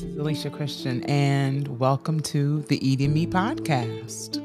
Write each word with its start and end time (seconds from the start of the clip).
This 0.00 0.08
is 0.08 0.16
Alicia 0.16 0.48
Christian, 0.48 1.04
and 1.04 1.78
welcome 1.78 2.20
to 2.20 2.62
the 2.62 2.88
Eating 2.88 3.12
Me 3.12 3.26
podcast. 3.26 4.36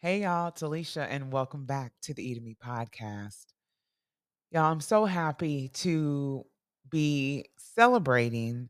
Hey, 0.00 0.22
y'all, 0.22 0.48
it's 0.48 0.62
Alicia, 0.62 1.06
and 1.08 1.32
welcome 1.32 1.64
back 1.64 1.92
to 2.02 2.12
the 2.12 2.28
Eating 2.28 2.42
Me 2.42 2.56
podcast. 2.60 3.44
Y'all, 4.50 4.72
I'm 4.72 4.80
so 4.80 5.04
happy 5.04 5.68
to 5.74 6.44
be 6.90 7.44
celebrating 7.56 8.68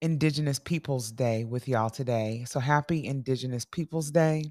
Indigenous 0.00 0.58
Peoples 0.58 1.12
Day 1.12 1.44
with 1.44 1.68
y'all 1.68 1.90
today. 1.90 2.46
So, 2.48 2.60
happy 2.60 3.04
Indigenous 3.04 3.66
Peoples 3.66 4.10
Day. 4.10 4.42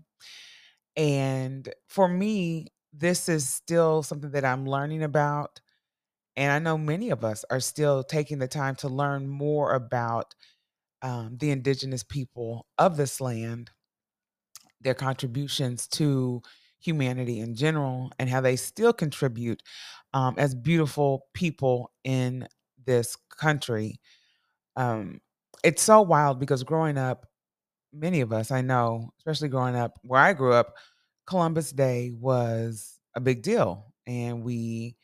And 0.96 1.68
for 1.88 2.08
me, 2.08 2.68
this 2.94 3.28
is 3.28 3.50
still 3.50 4.04
something 4.04 4.30
that 4.34 4.46
I'm 4.46 4.68
learning 4.68 5.02
about. 5.02 5.62
And 6.36 6.52
I 6.52 6.60
know 6.60 6.78
many 6.78 7.10
of 7.12 7.24
us 7.24 7.46
are 7.50 7.60
still 7.60 8.04
taking 8.04 8.40
the 8.40 8.48
time 8.48 8.76
to 8.78 8.90
learn 8.90 9.28
more 9.28 9.74
about 9.74 10.34
um, 11.02 11.38
the 11.40 11.52
indigenous 11.52 12.04
people 12.04 12.66
of 12.78 12.98
this 12.98 13.22
land, 13.22 13.72
their 14.82 14.94
contributions 14.94 15.88
to 15.88 16.42
humanity 16.80 17.40
in 17.40 17.56
general, 17.56 18.12
and 18.20 18.30
how 18.30 18.42
they 18.42 18.56
still 18.56 18.94
contribute 18.94 19.62
um, 20.14 20.36
as 20.38 20.56
beautiful 20.56 21.28
people 21.34 21.92
in 22.04 22.48
this 22.86 23.16
country. 23.38 24.00
Um, 24.76 25.22
it's 25.64 25.82
so 25.82 26.02
wild 26.02 26.40
because 26.40 26.64
growing 26.64 26.98
up, 26.98 27.28
many 27.94 28.22
of 28.22 28.34
us, 28.34 28.52
I 28.52 28.62
know, 28.62 29.12
especially 29.20 29.50
growing 29.50 29.76
up 29.76 30.00
where 30.04 30.22
I 30.22 30.34
grew 30.34 30.54
up, 30.54 30.76
Columbus 31.28 31.72
Day 31.72 32.12
was 32.20 33.00
a 33.16 33.22
big 33.22 33.44
deal. 33.44 33.94
And 34.08 34.44
we 34.44 34.98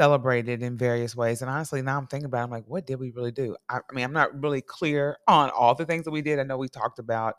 celebrated 0.00 0.62
in 0.62 0.78
various 0.78 1.14
ways. 1.14 1.42
And 1.42 1.50
honestly, 1.50 1.82
now 1.82 1.98
I'm 1.98 2.06
thinking 2.06 2.24
about 2.24 2.40
it, 2.40 2.44
I'm 2.44 2.50
like, 2.50 2.64
what 2.66 2.86
did 2.86 2.98
we 2.98 3.10
really 3.10 3.32
do? 3.32 3.54
I, 3.68 3.80
I 3.80 3.94
mean, 3.94 4.02
I'm 4.02 4.14
not 4.14 4.42
really 4.42 4.62
clear 4.62 5.18
on 5.28 5.50
all 5.50 5.74
the 5.74 5.84
things 5.84 6.06
that 6.06 6.10
we 6.10 6.22
did. 6.22 6.38
I 6.38 6.42
know 6.42 6.56
we 6.56 6.70
talked 6.70 6.98
about, 6.98 7.34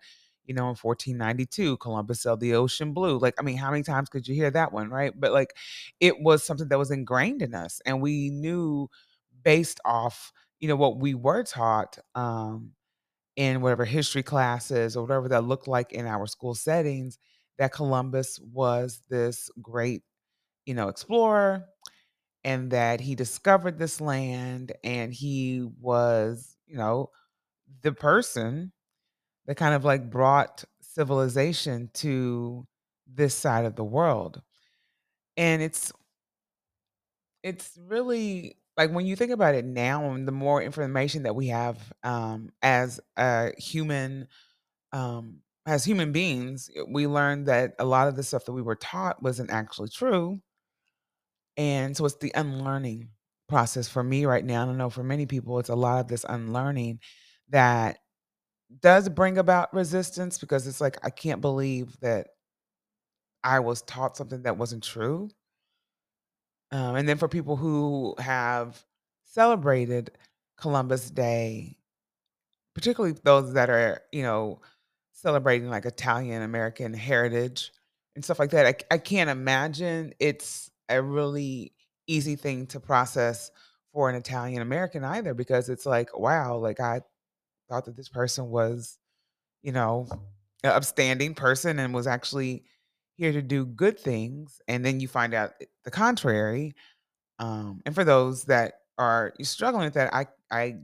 you 0.46 0.54
know, 0.54 0.70
in 0.70 0.76
1492, 0.76 1.78
Columbus 1.78 2.22
sailed 2.22 2.40
the 2.40 2.54
ocean 2.54 2.94
blue. 2.94 3.18
Like, 3.18 3.34
I 3.40 3.42
mean, 3.42 3.58
how 3.58 3.72
many 3.72 3.82
times 3.82 4.10
could 4.10 4.28
you 4.28 4.36
hear 4.36 4.52
that 4.52 4.72
one, 4.72 4.92
right? 4.92 5.12
But 5.20 5.32
like, 5.32 5.56
it 6.00 6.22
was 6.22 6.44
something 6.44 6.68
that 6.68 6.78
was 6.78 6.92
ingrained 6.92 7.42
in 7.42 7.56
us. 7.56 7.82
And 7.84 8.00
we 8.00 8.30
knew 8.30 8.88
based 9.44 9.80
off, 9.84 10.32
you 10.60 10.68
know, 10.68 10.76
what 10.76 11.00
we 11.00 11.16
were 11.16 11.42
taught 11.42 11.98
um, 12.14 12.74
in 13.38 13.62
whatever 13.62 13.86
history 13.86 14.22
classes 14.22 14.96
or 14.96 15.02
whatever 15.02 15.30
that 15.30 15.46
looked 15.46 15.68
like 15.68 15.94
in 15.94 16.06
our 16.06 16.28
school 16.28 16.54
settings 16.54 17.18
that 17.58 17.74
Columbus 17.74 18.40
was 18.54 19.02
this 19.10 19.50
great, 19.64 20.04
you 20.68 20.76
know, 20.76 20.90
explorer 20.90 21.66
and 22.44 22.72
that 22.72 23.00
he 23.02 23.16
discovered 23.16 23.78
this 23.78 24.02
land 24.02 24.74
and 24.84 25.14
he 25.14 25.68
was, 25.80 26.58
you 26.68 26.78
know, 26.78 27.12
the 27.82 27.94
person 27.94 28.74
that 29.48 29.56
kind 29.58 29.76
of 29.76 29.86
like 29.86 30.10
brought 30.10 30.64
civilization 30.82 31.90
to 31.96 32.68
this 33.08 33.36
side 33.36 33.66
of 33.66 33.76
the 33.76 33.84
world. 33.84 34.42
And 35.38 35.62
it's 35.62 35.92
it's 37.44 37.78
really 37.82 38.58
like 38.78 38.92
when 38.92 39.06
you 39.06 39.16
think 39.16 39.32
about 39.32 39.56
it 39.56 39.66
now 39.66 40.12
and 40.12 40.28
the 40.28 40.32
more 40.32 40.62
information 40.62 41.24
that 41.24 41.36
we 41.36 41.48
have 41.48 41.92
um 42.04 42.50
as 42.62 43.00
a 43.18 43.52
human 43.60 44.28
um 44.94 45.40
as 45.68 45.86
human 45.86 46.12
beings, 46.12 46.72
we 46.90 47.08
learned 47.08 47.48
that 47.48 47.76
a 47.80 47.86
lot 47.86 48.08
of 48.08 48.16
the 48.16 48.24
stuff 48.24 48.46
that 48.46 48.54
we 48.54 48.62
were 48.64 48.76
taught 48.76 49.22
wasn't 49.24 49.52
actually 49.52 49.90
true 49.90 50.42
And 51.62 51.96
so 51.96 52.06
it's 52.06 52.16
the 52.16 52.32
unlearning 52.36 53.10
process 53.48 53.88
for 53.88 54.04
me 54.04 54.26
right 54.26 54.44
now. 54.44 54.64
I 54.64 54.66
don't 54.66 54.78
know 54.80 54.90
for 54.90 55.04
many 55.04 55.28
people, 55.28 55.60
it's 55.60 55.70
a 55.70 55.76
lot 55.76 56.00
of 56.00 56.08
this 56.08 56.26
unlearning 56.28 57.00
that 57.50 58.00
does 58.82 59.10
bring 59.10 59.38
about 59.38 59.74
resistance 59.74 60.40
because 60.40 60.68
it's 60.68 60.82
like, 60.82 60.98
I 61.04 61.12
can't 61.12 61.42
believe 61.42 62.00
that 62.02 62.30
I 63.44 63.60
was 63.60 63.84
taught 63.84 64.18
something 64.18 64.42
that 64.44 64.58
wasn't 64.58 64.84
true. 64.84 65.30
Um, 66.72 66.96
and 66.96 67.08
then 67.08 67.18
for 67.18 67.28
people 67.28 67.56
who 67.56 68.16
have 68.18 68.84
celebrated 69.26 70.12
Columbus 70.58 71.10
Day, 71.10 71.78
particularly 72.76 73.18
those 73.24 73.54
that 73.54 73.72
are, 73.72 74.02
you 74.14 74.24
know, 74.24 74.62
celebrating 75.14 75.70
like 75.70 75.86
Italian 75.86 76.44
American 76.44 76.94
heritage 76.94 77.72
and 78.16 78.26
stuff 78.26 78.40
like 78.40 78.52
that, 78.52 78.68
I, 78.68 78.96
I 78.96 79.00
can't 79.00 79.32
imagine 79.32 80.14
it's 80.20 80.71
a 80.92 81.02
really 81.02 81.74
easy 82.08 82.36
thing 82.36 82.68
to 82.68 82.80
process 82.80 83.52
for 83.94 84.10
an 84.10 84.16
Italian 84.16 84.62
American 84.62 85.04
either 85.04 85.34
because 85.34 85.70
it's 85.70 85.86
like, 85.86 86.18
wow, 86.18 86.58
like 86.58 86.80
I 86.80 87.02
thought 87.70 87.86
that 87.86 87.96
this 87.96 88.10
person 88.10 88.50
was, 88.50 88.98
you 89.62 89.72
know, 89.72 90.08
an 90.64 90.72
upstanding 90.72 91.36
person 91.36 91.80
and 91.80 91.94
was 91.94 92.08
actually 92.08 92.66
here 93.16 93.32
to 93.32 93.42
do 93.42 93.66
good 93.66 94.00
things. 94.00 94.62
And 94.68 94.86
then 94.86 95.00
you 95.00 95.08
find 95.08 95.34
out 95.34 95.54
the 95.84 95.92
contrary. 95.92 96.74
Um, 97.40 97.82
and 97.86 97.96
for 97.96 98.04
those 98.04 98.46
that 98.46 98.76
are 98.98 99.34
struggling 99.42 99.86
with 99.86 99.96
that, 99.96 100.14
I 100.14 100.28
I 100.52 100.78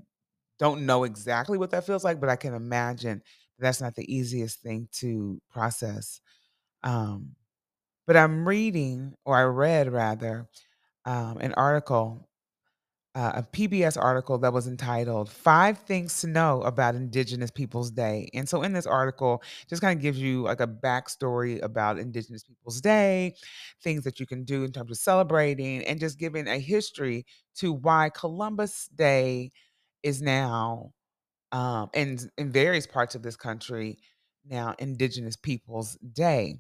don't 0.60 0.86
know 0.86 1.04
exactly 1.04 1.58
what 1.58 1.72
that 1.72 1.86
feels 1.86 2.04
like, 2.04 2.20
but 2.20 2.30
I 2.30 2.36
can 2.36 2.54
imagine 2.54 3.22
that's 3.60 3.82
not 3.82 3.96
the 3.96 4.14
easiest 4.14 4.62
thing 4.62 4.88
to 4.94 5.42
process. 5.50 6.22
Um, 6.84 7.36
but 8.08 8.18
I'm 8.18 8.48
reading, 8.48 9.16
or 9.26 9.38
I 9.38 9.44
read 9.44 9.92
rather, 9.92 10.48
um, 11.06 11.38
an 11.40 11.54
article, 11.56 12.28
uh, 13.16 13.34
a 13.36 13.44
PBS 13.44 13.98
article 13.98 14.38
that 14.40 14.54
was 14.54 14.68
entitled 14.68 15.32
Five 15.32 15.80
Things 15.80 16.22
to 16.22 16.28
Know 16.28 16.62
About 16.62 16.96
Indigenous 16.96 17.52
Peoples 17.52 17.92
Day. 17.92 18.30
And 18.34 18.48
so 18.48 18.62
in 18.64 18.74
this 18.74 18.86
article, 18.88 19.42
just 19.70 19.82
kind 19.82 19.98
of 19.98 20.02
gives 20.04 20.20
you 20.20 20.44
like 20.44 20.62
a 20.62 20.68
backstory 20.68 21.62
about 21.64 21.98
Indigenous 22.00 22.44
Peoples 22.44 22.82
Day, 22.82 23.36
things 23.84 24.04
that 24.04 24.20
you 24.20 24.28
can 24.28 24.44
do 24.44 24.64
in 24.64 24.72
terms 24.72 24.92
of 24.92 24.98
celebrating, 24.98 25.84
and 25.86 26.00
just 26.00 26.20
giving 26.20 26.48
a 26.48 26.60
history 26.60 27.26
to 27.58 27.74
why 27.74 28.10
Columbus 28.14 28.88
Day 28.96 29.52
is 30.04 30.22
now 30.22 30.92
um, 31.52 31.90
in 31.94 32.20
in 32.38 32.52
various 32.52 32.88
parts 32.88 33.16
of 33.16 33.24
this 33.24 33.36
country 33.36 33.98
now 34.46 34.76
Indigenous 34.80 35.36
Peoples 35.36 35.98
Day. 36.14 36.58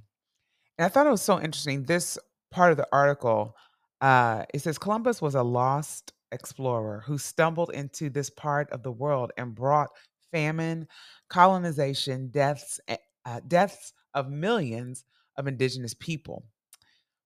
And 0.77 0.85
I 0.85 0.89
thought 0.89 1.07
it 1.07 1.11
was 1.11 1.21
so 1.21 1.39
interesting. 1.39 1.83
This 1.83 2.17
part 2.51 2.71
of 2.71 2.77
the 2.77 2.87
article, 2.91 3.55
uh, 4.01 4.43
it 4.53 4.61
says 4.61 4.77
Columbus 4.77 5.21
was 5.21 5.35
a 5.35 5.43
lost 5.43 6.13
explorer 6.31 7.03
who 7.05 7.17
stumbled 7.17 7.71
into 7.71 8.09
this 8.09 8.29
part 8.29 8.69
of 8.71 8.83
the 8.83 8.91
world 8.91 9.31
and 9.37 9.55
brought 9.55 9.89
famine, 10.31 10.87
colonization, 11.29 12.29
deaths, 12.29 12.79
uh, 13.25 13.39
deaths 13.47 13.93
of 14.13 14.29
millions 14.29 15.05
of 15.37 15.47
indigenous 15.47 15.93
people. 15.93 16.43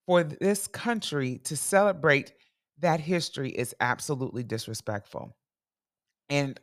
For 0.05 0.23
this 0.23 0.67
country 0.67 1.39
to 1.45 1.55
celebrate 1.55 2.33
that 2.79 2.99
history 2.99 3.49
is 3.51 3.75
absolutely 3.79 4.43
disrespectful. 4.43 5.35
And 6.29 6.59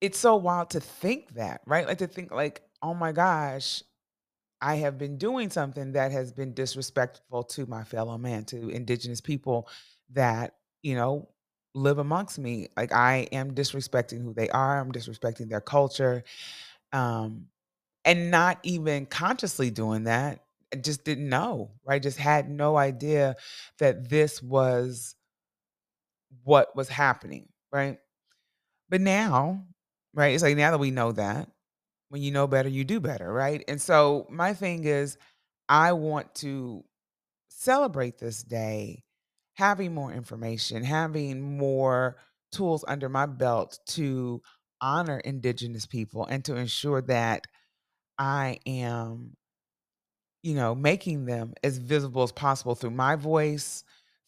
it's 0.00 0.18
so 0.18 0.36
wild 0.36 0.70
to 0.70 0.80
think 0.80 1.34
that, 1.34 1.60
right? 1.66 1.86
Like 1.86 1.98
to 1.98 2.06
think 2.06 2.32
like, 2.32 2.62
oh 2.82 2.94
my 2.94 3.12
gosh, 3.12 3.82
I 4.62 4.76
have 4.76 4.98
been 4.98 5.18
doing 5.18 5.50
something 5.50 5.92
that 5.92 6.12
has 6.12 6.32
been 6.32 6.54
disrespectful 6.54 7.44
to 7.44 7.66
my 7.66 7.84
fellow 7.84 8.16
man, 8.18 8.44
to 8.46 8.70
indigenous 8.70 9.20
people 9.20 9.68
that, 10.12 10.54
you 10.82 10.94
know, 10.94 11.28
live 11.74 11.98
amongst 11.98 12.38
me. 12.38 12.68
Like 12.76 12.92
I 12.92 13.28
am 13.32 13.54
disrespecting 13.54 14.22
who 14.22 14.34
they 14.34 14.48
are, 14.50 14.80
I'm 14.80 14.92
disrespecting 14.92 15.48
their 15.48 15.60
culture. 15.60 16.24
Um, 16.92 17.48
and 18.04 18.30
not 18.30 18.58
even 18.64 19.06
consciously 19.06 19.70
doing 19.70 20.04
that. 20.04 20.44
I 20.72 20.78
just 20.78 21.04
didn't 21.04 21.28
know, 21.28 21.70
right? 21.84 22.02
Just 22.02 22.18
had 22.18 22.50
no 22.50 22.76
idea 22.76 23.36
that 23.78 24.08
this 24.08 24.42
was 24.42 25.16
what 26.44 26.74
was 26.74 26.88
happening, 26.88 27.48
right? 27.72 27.98
But 28.88 29.00
now, 29.00 29.64
right? 30.14 30.34
It's 30.34 30.42
like 30.42 30.56
now 30.56 30.70
that 30.72 30.78
we 30.78 30.90
know 30.90 31.12
that, 31.12 31.48
when 32.12 32.20
you 32.20 32.30
know 32.30 32.46
better, 32.46 32.68
you 32.68 32.84
do 32.84 33.00
better, 33.00 33.32
right? 33.32 33.64
And 33.68 33.80
so 33.80 34.26
my 34.28 34.52
thing 34.52 34.84
is, 34.84 35.16
I 35.66 35.94
want 35.94 36.34
to 36.36 36.84
celebrate 37.48 38.18
this 38.18 38.42
day 38.42 39.02
having 39.54 39.94
more 39.94 40.12
information, 40.12 40.84
having 40.84 41.56
more 41.56 42.18
tools 42.50 42.84
under 42.86 43.08
my 43.08 43.24
belt 43.24 43.78
to 43.86 44.42
honor 44.82 45.20
indigenous 45.20 45.86
people 45.86 46.26
and 46.26 46.44
to 46.44 46.54
ensure 46.54 47.00
that 47.00 47.46
I 48.18 48.58
am, 48.66 49.34
you 50.42 50.54
know, 50.54 50.74
making 50.74 51.24
them 51.24 51.54
as 51.64 51.78
visible 51.78 52.24
as 52.24 52.32
possible 52.32 52.74
through 52.74 52.90
my 52.90 53.16
voice, 53.16 53.84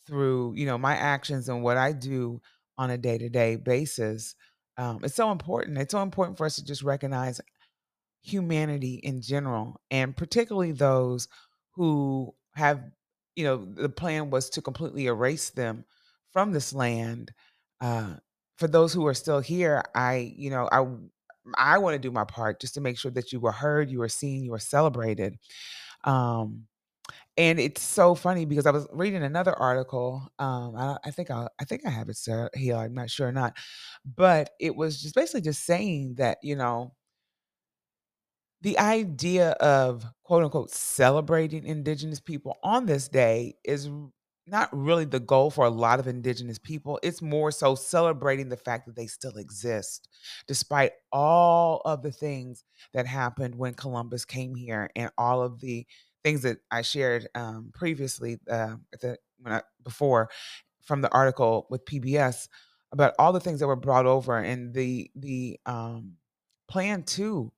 through, 0.06 0.54
you 0.56 0.64
know, 0.64 0.78
my 0.78 0.94
actions 0.96 1.50
and 1.50 1.62
what 1.62 1.76
I 1.76 1.92
do 1.92 2.40
on 2.78 2.88
a 2.88 2.96
day-to-day 2.96 3.56
basis. 3.56 4.36
Um, 4.78 5.00
it's 5.02 5.14
so 5.14 5.30
important. 5.30 5.76
It's 5.76 5.92
so 5.92 6.00
important 6.00 6.38
for 6.38 6.46
us 6.46 6.56
to 6.56 6.64
just 6.64 6.82
recognize 6.82 7.42
humanity 8.24 8.96
in 8.96 9.22
general, 9.22 9.80
and 9.90 10.16
particularly 10.16 10.72
those 10.72 11.28
who 11.72 12.34
have, 12.56 12.84
you 13.36 13.44
know, 13.44 13.58
the 13.64 13.90
plan 13.90 14.30
was 14.30 14.50
to 14.50 14.62
completely 14.62 15.06
erase 15.06 15.50
them 15.50 15.84
from 16.32 16.52
this 16.52 16.72
land. 16.74 17.32
uh, 17.82 18.16
for 18.58 18.68
those 18.68 18.92
who 18.94 19.06
are 19.06 19.14
still 19.14 19.40
here, 19.40 19.82
I, 19.96 20.32
you 20.36 20.48
know, 20.50 20.68
I, 20.72 20.86
I 21.58 21.78
wanna 21.78 21.98
do 21.98 22.10
my 22.10 22.24
part 22.24 22.60
just 22.60 22.74
to 22.74 22.80
make 22.80 22.98
sure 22.98 23.10
that 23.12 23.32
you 23.32 23.40
were 23.40 23.52
heard, 23.52 23.90
you 23.90 23.98
were 23.98 24.08
seen, 24.08 24.44
you 24.44 24.52
were 24.52 24.58
celebrated. 24.60 25.38
Um, 26.04 26.66
and 27.36 27.60
it's 27.60 27.82
so 27.82 28.14
funny 28.14 28.44
because 28.46 28.66
I 28.66 28.70
was 28.72 28.86
reading 28.92 29.22
another 29.24 29.54
article, 29.54 30.28
um, 30.38 30.76
I 30.76 30.98
I 31.04 31.10
think 31.12 31.30
I 31.30 31.48
I 31.60 31.64
think 31.64 31.86
I 31.86 31.90
have 31.90 32.08
it 32.08 32.18
here, 32.54 32.76
I'm 32.76 32.94
not 32.94 33.10
sure 33.10 33.28
or 33.28 33.32
not, 33.32 33.56
but 34.04 34.50
it 34.60 34.76
was 34.76 35.02
just 35.02 35.14
basically 35.14 35.42
just 35.42 35.64
saying 35.64 36.16
that, 36.16 36.38
you 36.42 36.56
know 36.56 36.94
the 38.64 38.78
idea 38.80 39.52
of, 39.52 40.06
quote, 40.24 40.44
unquote, 40.44 40.72
"celebrating 40.72 41.66
indigenous 41.66 42.20
people" 42.20 42.58
on 42.64 42.86
this 42.86 43.08
day 43.08 43.56
is 43.64 43.90
not 44.48 44.70
really 44.76 45.06
the 45.06 45.20
goal 45.20 45.50
for 45.50 45.66
a 45.66 45.70
lot 45.70 46.00
of 46.00 46.08
indigenous 46.08 46.58
people, 46.58 47.00
it's 47.02 47.22
more 47.22 47.52
so 47.52 47.76
celebrating 47.76 48.50
the 48.50 48.58
fact 48.58 48.86
that 48.86 48.96
they 48.96 49.06
still 49.08 49.36
exist 49.38 50.08
despite 50.48 50.92
all 51.12 51.82
of 51.86 52.02
the 52.02 52.12
things 52.12 52.64
that 52.94 53.06
happened 53.06 53.54
when 53.56 53.74
Columbus 53.74 54.24
came 54.26 54.54
here 54.56 54.90
and 54.96 55.10
all 55.18 55.42
of 55.42 55.60
the 55.60 55.86
things 56.24 56.42
that 56.42 56.58
I 56.72 56.82
shared, 56.82 57.28
um, 57.36 57.72
previously, 57.74 58.38
uh, 58.50 58.76
the 59.00 59.18
I 59.46 59.62
before 59.84 60.30
from 60.82 61.02
the 61.02 61.12
article 61.12 61.66
with 61.70 61.84
PBS 61.86 62.48
about 62.92 63.14
all 63.18 63.32
the 63.32 63.40
things 63.40 63.60
that 63.60 63.66
were 63.68 63.76
brought 63.76 64.06
over 64.06 64.38
and 64.38 64.74
the 64.74 65.10
the, 65.16 65.60
um, 65.66 66.14
plan 66.68 67.02
to 67.04 67.52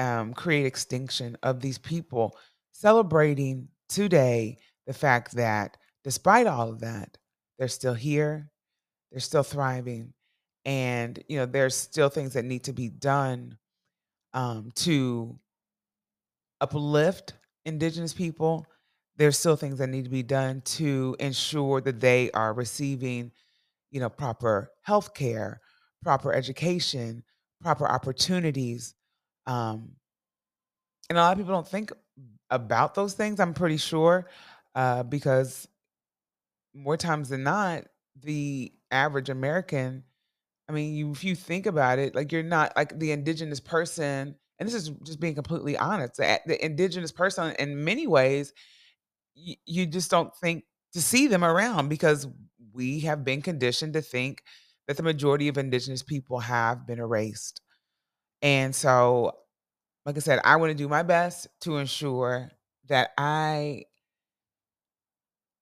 um, 0.00 0.34
create 0.34 0.66
extinction 0.66 1.36
of 1.42 1.60
these 1.60 1.78
people, 1.78 2.36
celebrating 2.72 3.68
today 3.88 4.58
the 4.86 4.92
fact 4.94 5.36
that 5.36 5.76
despite 6.02 6.46
all 6.46 6.70
of 6.70 6.80
that, 6.80 7.18
they're 7.58 7.68
still 7.68 7.94
here, 7.94 8.50
they're 9.10 9.20
still 9.20 9.42
thriving, 9.42 10.12
and, 10.64 11.22
you 11.28 11.38
know, 11.38 11.46
there's 11.46 11.76
still 11.76 12.08
things 12.08 12.32
that 12.32 12.44
need 12.44 12.64
to 12.64 12.72
be 12.72 12.88
done, 12.88 13.56
um, 14.32 14.70
to 14.76 15.38
uplift 16.60 17.34
indigenous 17.64 18.12
people. 18.14 18.66
There's 19.16 19.38
still 19.38 19.56
things 19.56 19.78
that 19.78 19.88
need 19.88 20.04
to 20.04 20.10
be 20.10 20.22
done 20.22 20.62
to 20.62 21.16
ensure 21.20 21.80
that 21.82 22.00
they 22.00 22.30
are 22.32 22.54
receiving, 22.54 23.32
you 23.90 24.00
know, 24.00 24.08
proper 24.08 24.70
healthcare, 24.86 25.56
proper 26.02 26.32
education, 26.32 27.22
proper 27.60 27.86
opportunities, 27.86 28.94
um 29.46 29.92
and 31.10 31.18
a 31.18 31.20
lot 31.20 31.32
of 31.32 31.38
people 31.38 31.52
don't 31.52 31.66
think 31.68 31.92
about 32.50 32.94
those 32.94 33.14
things, 33.14 33.40
I'm 33.40 33.54
pretty 33.54 33.76
sure, 33.78 34.28
uh, 34.76 35.02
because 35.02 35.68
more 36.74 36.96
times 36.96 37.28
than 37.28 37.42
not, 37.42 37.84
the 38.22 38.72
average 38.90 39.28
American 39.28 40.04
I 40.68 40.72
mean, 40.72 40.94
you 40.94 41.12
if 41.12 41.24
you 41.24 41.34
think 41.36 41.66
about 41.66 41.98
it, 41.98 42.14
like, 42.14 42.32
you're 42.32 42.42
not 42.44 42.74
like, 42.76 42.98
the 42.98 43.12
indigenous 43.12 43.60
person 43.60 44.36
and 44.58 44.68
this 44.68 44.74
is 44.74 44.90
just 45.04 45.20
being 45.20 45.34
completely 45.34 45.76
honest, 45.78 46.16
the 46.16 46.40
the 46.46 46.64
indigenous 46.64 47.12
person 47.12 47.54
in 47.58 47.84
many 47.84 48.06
ways, 48.06 48.52
y 49.36 49.56
you 49.66 49.86
just 49.86 50.10
don't 50.10 50.34
think 50.36 50.64
to 50.94 51.02
see 51.02 51.26
them 51.28 51.44
around 51.44 51.88
because 51.90 52.28
we 52.72 53.00
have 53.02 53.24
been 53.24 53.42
conditioned 53.42 53.94
to 53.94 54.02
think 54.02 54.44
that 54.88 54.96
the 54.98 55.04
majority 55.04 55.48
of 55.48 55.58
indigenous 55.58 56.02
people 56.04 56.40
have 56.40 56.86
been 56.86 57.00
erased. 57.00 57.60
And 58.42 58.74
so, 58.74 59.36
like 60.06 60.16
I 60.16 60.20
said, 60.20 60.40
I 60.44 60.56
wanna 60.56 60.74
do 60.74 60.88
my 60.88 61.02
best 61.02 61.48
to 61.62 61.78
ensure 61.78 62.50
that 62.88 63.12
I 63.18 63.84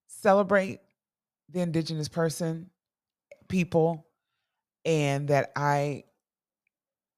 celebrate 0.08 0.80
the 1.50 1.60
indigenous 1.60 2.08
person 2.08 2.70
people, 3.48 4.06
and 4.84 5.28
that 5.28 5.52
I 5.56 6.04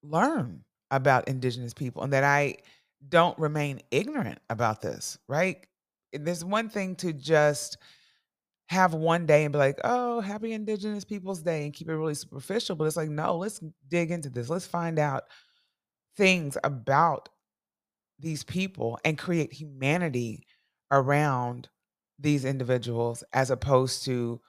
learn 0.02 0.64
about 0.90 1.28
indigenous 1.28 1.74
people, 1.74 2.02
and 2.02 2.12
that 2.12 2.24
I 2.24 2.56
don't 3.08 3.38
remain 3.38 3.80
ignorant 3.90 4.38
about 4.50 4.80
this, 4.80 5.18
right? 5.28 5.64
There's 6.12 6.44
one 6.44 6.68
thing 6.68 6.96
to 6.96 7.12
just 7.12 7.76
have 8.68 8.94
one 8.94 9.26
day 9.26 9.44
and 9.44 9.52
be 9.52 9.58
like, 9.58 9.78
"Oh, 9.84 10.20
happy 10.20 10.52
Indigenous 10.52 11.04
Peoples 11.04 11.42
Day," 11.42 11.64
and 11.64 11.74
keep 11.74 11.88
it 11.88 11.96
really 11.96 12.14
superficial, 12.14 12.76
but 12.76 12.86
it's 12.86 12.96
like, 12.96 13.10
"No, 13.10 13.36
let's 13.38 13.60
dig 13.88 14.10
into 14.12 14.30
this, 14.30 14.48
let's 14.50 14.66
find 14.66 14.98
out 14.98 15.24
things 16.16 16.56
about 16.64 17.28
these 18.20 18.44
people 18.44 18.98
and 19.04 19.18
create 19.18 19.52
humanity 19.52 20.46
around 20.92 21.68
these 22.18 22.44
individuals 22.44 23.24
as 23.34 23.50
opposed 23.50 24.04
to" 24.06 24.40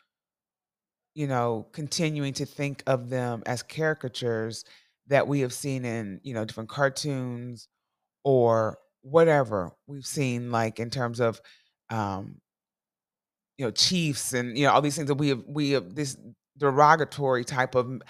you 1.16 1.28
know, 1.28 1.68
continuing 1.74 2.34
to 2.34 2.46
think 2.46 2.84
of 2.88 3.10
them 3.10 3.44
as 3.46 3.62
caricatures 3.64 4.64
that 5.08 5.28
we 5.28 5.42
have 5.42 5.52
seen 5.52 5.84
in, 5.84 6.22
you 6.24 6.34
know, 6.34 6.46
different 6.46 6.70
cartoons 6.70 7.68
or 8.24 8.80
whatever 9.02 9.72
we've 9.88 10.06
seen, 10.08 10.52
like, 10.52 10.80
in 10.80 10.90
terms 10.90 11.20
of, 11.22 11.42
um 11.90 12.42
you 13.60 13.66
know, 13.66 13.72
chiefs 13.72 14.34
and, 14.34 14.58
you 14.58 14.66
know, 14.66 14.72
all 14.72 14.82
these 14.82 14.96
things 14.96 15.08
that 15.08 15.16
we 15.16 15.30
have 15.30 15.44
we 15.48 15.72
have 15.72 15.94
this 15.96 16.18
derogatory 16.62 17.46
type 17.46 17.76
of, 17.76 18.02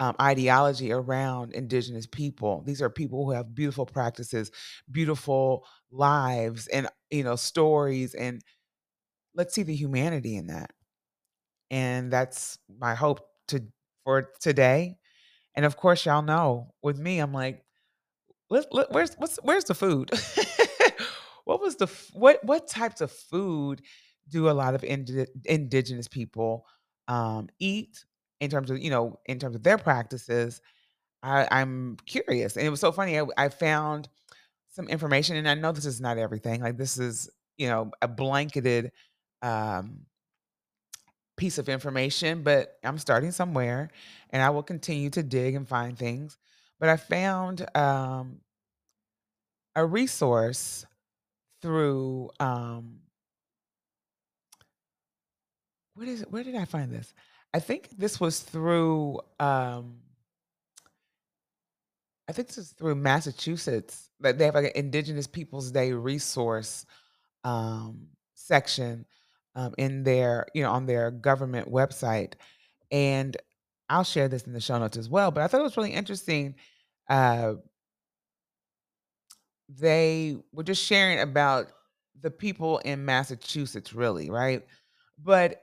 um, 0.00 0.16
ideology 0.20 0.92
around 0.92 1.54
indigenous 1.54 2.06
people. 2.06 2.62
These 2.66 2.82
are 2.82 2.90
people 2.90 3.24
who 3.26 3.32
have 3.32 3.54
beautiful 3.54 3.86
practices, 3.86 4.52
beautiful 4.92 5.66
lives, 5.92 6.68
and, 6.68 6.88
you 7.10 7.24
know, 7.24 7.36
stories, 7.36 8.14
and 8.14 8.42
let's 9.34 9.54
see 9.54 9.62
the 9.64 9.76
humanity 9.76 10.36
in 10.36 10.48
that. 10.48 10.72
And 11.70 12.12
that's 12.12 12.58
my 12.78 12.94
hope 12.94 13.20
to 13.48 13.62
for 14.04 14.30
today. 14.40 14.98
And 15.56 15.64
of 15.66 15.76
course, 15.76 16.06
y'all 16.06 16.22
know 16.22 16.74
with 16.82 16.98
me, 16.98 17.18
I'm 17.20 17.32
like, 17.34 17.64
"Let 18.50 18.72
let 18.74 18.92
where's 18.92 19.16
where's 19.42 19.64
the 19.64 19.74
food?" 19.74 20.10
What 21.44 21.60
was 21.60 21.76
the 21.76 21.88
what 22.12 22.44
what 22.44 22.68
types 22.68 23.00
of 23.00 23.10
food 23.10 23.82
do 24.28 24.48
a 24.50 24.52
lot 24.52 24.74
of 24.74 24.84
indi 24.84 25.26
indigenous 25.46 26.08
people, 26.08 26.66
um, 27.10 27.50
eat 27.60 28.06
in 28.40 28.50
terms 28.50 28.70
of, 28.72 28.80
you 28.80 28.90
know, 28.90 29.20
in 29.26 29.40
terms 29.40 29.56
of 29.56 29.64
their 29.64 29.78
practices? 29.78 30.62
I 31.22 31.48
I'm 31.50 31.98
curious, 32.06 32.56
and 32.56 32.66
it 32.66 32.70
was 32.70 32.80
so 32.80 32.92
funny, 32.92 33.20
I 33.38 33.48
found 33.50 34.08
some 34.70 34.88
information, 34.88 35.36
and 35.36 35.48
I 35.48 35.54
know 35.54 35.72
this 35.72 35.86
is 35.86 36.00
not 36.00 36.18
everything, 36.18 36.62
like, 36.62 36.78
this 36.78 36.98
is, 36.98 37.30
you 37.58 37.68
know, 37.68 37.92
a 38.02 38.08
blanketed, 38.08 38.92
um 39.42 40.06
piece 41.36 41.58
of 41.58 41.68
information, 41.68 42.42
but 42.42 42.78
I'm 42.84 42.98
starting 42.98 43.30
somewhere, 43.32 43.90
and 44.30 44.42
I 44.42 44.50
will 44.50 44.62
continue 44.62 45.10
to 45.10 45.22
dig 45.22 45.54
and 45.54 45.66
find 45.66 45.98
things. 45.98 46.36
But 46.78 46.88
I 46.90 46.96
found, 46.96 47.66
um 47.76 48.40
a 49.76 49.84
resource 49.86 50.84
through, 51.62 52.30
um 52.40 53.00
what 55.94 56.08
is 56.08 56.22
it 56.22 56.30
where 56.30 56.44
did 56.44 56.54
I 56.56 56.64
find 56.64 56.92
this? 56.92 57.12
I 57.52 57.58
think 57.60 57.90
this 57.96 58.20
was 58.20 58.40
through, 58.40 59.20
um 59.40 59.98
I 62.28 62.32
think 62.32 62.48
this 62.48 62.58
is 62.58 62.72
through 62.72 62.94
Massachusetts, 62.96 64.10
but 64.20 64.38
they 64.38 64.44
have, 64.44 64.54
like, 64.54 64.66
an 64.66 64.70
Indigenous 64.74 65.26
Peoples 65.26 65.70
Day 65.70 65.92
resource, 65.92 66.86
um, 67.44 68.08
section, 68.34 69.06
um, 69.56 69.74
in 69.78 70.04
their 70.04 70.46
you 70.54 70.62
know, 70.62 70.72
on 70.72 70.86
their 70.86 71.10
government 71.10 71.68
website, 71.70 72.34
and 72.92 73.36
I'll 73.90 74.04
share 74.04 74.28
this 74.28 74.44
in 74.44 74.52
the 74.54 74.60
show 74.60 74.78
notes 74.78 74.96
as 74.98 75.08
well, 75.10 75.30
but 75.32 75.42
I 75.42 75.48
thought 75.48 75.60
it 75.60 75.64
was 75.64 75.76
really 75.76 75.92
interesting, 75.94 76.56
uh 77.08 77.54
they 79.68 80.36
were 80.52 80.62
just 80.64 80.84
sharing 80.84 81.20
about 81.20 81.68
the 82.20 82.30
people 82.30 82.78
in 82.78 83.04
Massachusetts, 83.04 83.92
really, 83.92 84.30
right? 84.30 84.66
But 85.22 85.62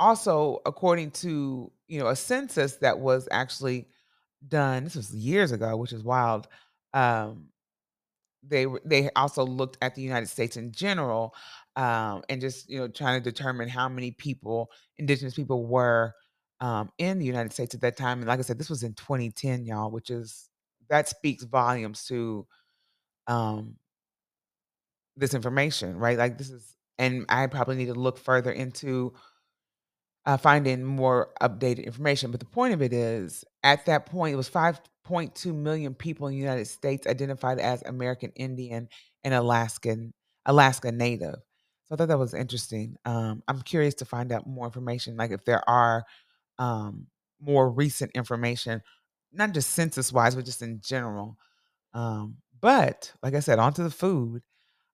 also, 0.00 0.60
according 0.66 1.12
to, 1.12 1.70
you 1.88 2.00
know, 2.00 2.08
a 2.08 2.16
census 2.16 2.76
that 2.76 2.98
was 2.98 3.28
actually 3.30 3.88
done 4.48 4.84
this 4.84 4.96
was 4.96 5.14
years 5.14 5.52
ago, 5.52 5.76
which 5.76 5.92
is 5.92 6.02
wild, 6.04 6.48
um, 6.94 7.48
they 8.42 8.66
they 8.84 9.10
also 9.16 9.44
looked 9.44 9.78
at 9.82 9.94
the 9.94 10.02
United 10.02 10.28
States 10.28 10.56
in 10.56 10.72
general, 10.72 11.34
um, 11.76 12.22
and 12.28 12.40
just, 12.40 12.68
you 12.70 12.78
know, 12.78 12.88
trying 12.88 13.22
to 13.22 13.30
determine 13.30 13.68
how 13.68 13.88
many 13.88 14.12
people 14.12 14.70
indigenous 14.98 15.34
people 15.34 15.66
were, 15.66 16.14
um, 16.60 16.90
in 16.98 17.18
the 17.18 17.26
United 17.26 17.52
States 17.52 17.74
at 17.74 17.80
that 17.82 17.96
time, 17.96 18.18
and 18.20 18.28
like 18.28 18.38
I 18.38 18.42
said, 18.42 18.58
this 18.58 18.70
was 18.70 18.82
in 18.84 18.94
2010, 18.94 19.64
y'all, 19.66 19.90
which 19.90 20.10
is 20.10 20.50
that 20.88 21.08
speaks 21.08 21.44
volumes 21.44 22.06
to, 22.06 22.46
um 23.28 23.76
this 25.16 25.34
information, 25.34 25.96
right? 25.98 26.18
Like, 26.18 26.38
this 26.38 26.50
is 26.50 26.74
and 26.98 27.26
I 27.28 27.46
probably 27.46 27.76
need 27.76 27.86
to 27.86 27.94
look 27.94 28.18
further 28.18 28.50
into 28.52 29.12
uh, 30.26 30.36
finding 30.36 30.84
more 30.84 31.30
updated 31.42 31.86
information, 31.86 32.30
but 32.30 32.40
the 32.40 32.46
point 32.46 32.74
of 32.74 32.82
it 32.82 32.92
is, 32.92 33.44
at 33.62 33.86
that 33.86 34.06
point, 34.06 34.34
it 34.34 34.36
was 34.36 34.48
5.2 34.48 35.52
million 35.52 35.94
people 35.94 36.26
in 36.26 36.32
the 36.34 36.38
United 36.40 36.66
States 36.66 37.06
identified 37.06 37.58
as 37.60 37.82
American 37.82 38.32
Indian 38.36 38.88
and 39.24 39.34
Alaskan 39.34 40.12
Alaska 40.46 40.92
Native. 40.92 41.36
So 41.84 41.94
I 41.94 41.96
thought 41.96 42.08
that 42.08 42.18
was 42.18 42.34
interesting. 42.34 42.96
Um, 43.04 43.42
I'm 43.48 43.62
curious 43.62 43.94
to 43.96 44.04
find 44.04 44.32
out 44.32 44.46
more 44.46 44.66
information, 44.66 45.16
like, 45.16 45.30
if 45.30 45.44
there 45.44 45.68
are, 45.68 46.04
um 46.58 47.06
more 47.40 47.70
recent 47.70 48.10
information, 48.14 48.80
not 49.32 49.52
just 49.52 49.70
census 49.70 50.12
wise, 50.12 50.34
but 50.34 50.44
just 50.46 50.62
in 50.62 50.80
general. 50.80 51.36
Um, 51.94 52.38
but 52.60 53.12
like 53.22 53.34
I 53.34 53.40
said, 53.40 53.58
onto 53.58 53.82
the 53.82 53.90
food. 53.90 54.42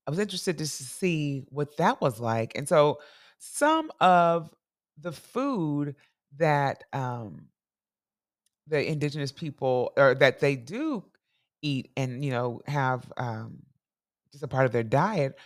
I 0.06 0.10
was 0.10 0.18
interested 0.18 0.58
to 0.58 0.66
see 0.66 1.44
what 1.50 1.76
that 1.78 2.00
was 2.00 2.20
like. 2.20 2.52
And 2.56 2.68
so 2.68 2.98
some 3.38 3.90
of 4.00 4.50
the 5.00 5.12
food 5.12 5.96
that 6.36 6.84
um 6.92 7.48
the 8.66 8.88
indigenous 8.90 9.32
people 9.32 9.92
or 9.96 10.14
that 10.14 10.40
they 10.40 10.56
do 10.56 11.04
eat 11.62 11.90
and 11.96 12.24
you 12.24 12.30
know 12.30 12.60
have 12.66 13.10
um 13.16 13.58
just 14.32 14.44
a 14.44 14.48
part 14.48 14.66
of 14.66 14.72
their 14.72 14.82
diet 14.82 15.36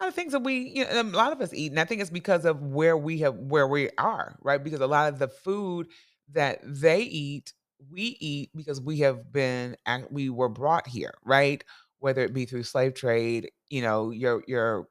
a 0.00 0.04
lot 0.04 0.08
of 0.08 0.14
things 0.14 0.32
that 0.32 0.40
we 0.42 0.58
you 0.74 0.84
know, 0.84 1.02
a 1.02 1.04
lot 1.04 1.32
of 1.32 1.40
us 1.40 1.52
eat, 1.52 1.72
and 1.72 1.80
I 1.80 1.84
think 1.84 2.00
it's 2.00 2.10
because 2.10 2.44
of 2.44 2.62
where 2.62 2.96
we 2.96 3.18
have 3.18 3.34
where 3.34 3.66
we 3.66 3.90
are, 3.98 4.36
right? 4.42 4.62
Because 4.62 4.80
a 4.80 4.86
lot 4.86 5.12
of 5.12 5.18
the 5.18 5.28
food 5.28 5.88
that 6.32 6.60
they 6.62 7.00
eat, 7.02 7.52
we 7.90 8.16
eat 8.20 8.50
because 8.54 8.80
we 8.80 8.98
have 9.00 9.32
been 9.32 9.76
we 10.10 10.30
were 10.30 10.48
brought 10.48 10.86
here, 10.86 11.14
right? 11.24 11.64
Whether 11.98 12.22
it 12.22 12.32
be 12.32 12.44
through 12.44 12.62
slave 12.62 12.94
trade, 12.94 13.50
you 13.70 13.82
know, 13.82 14.10
your 14.10 14.44
your 14.46 14.88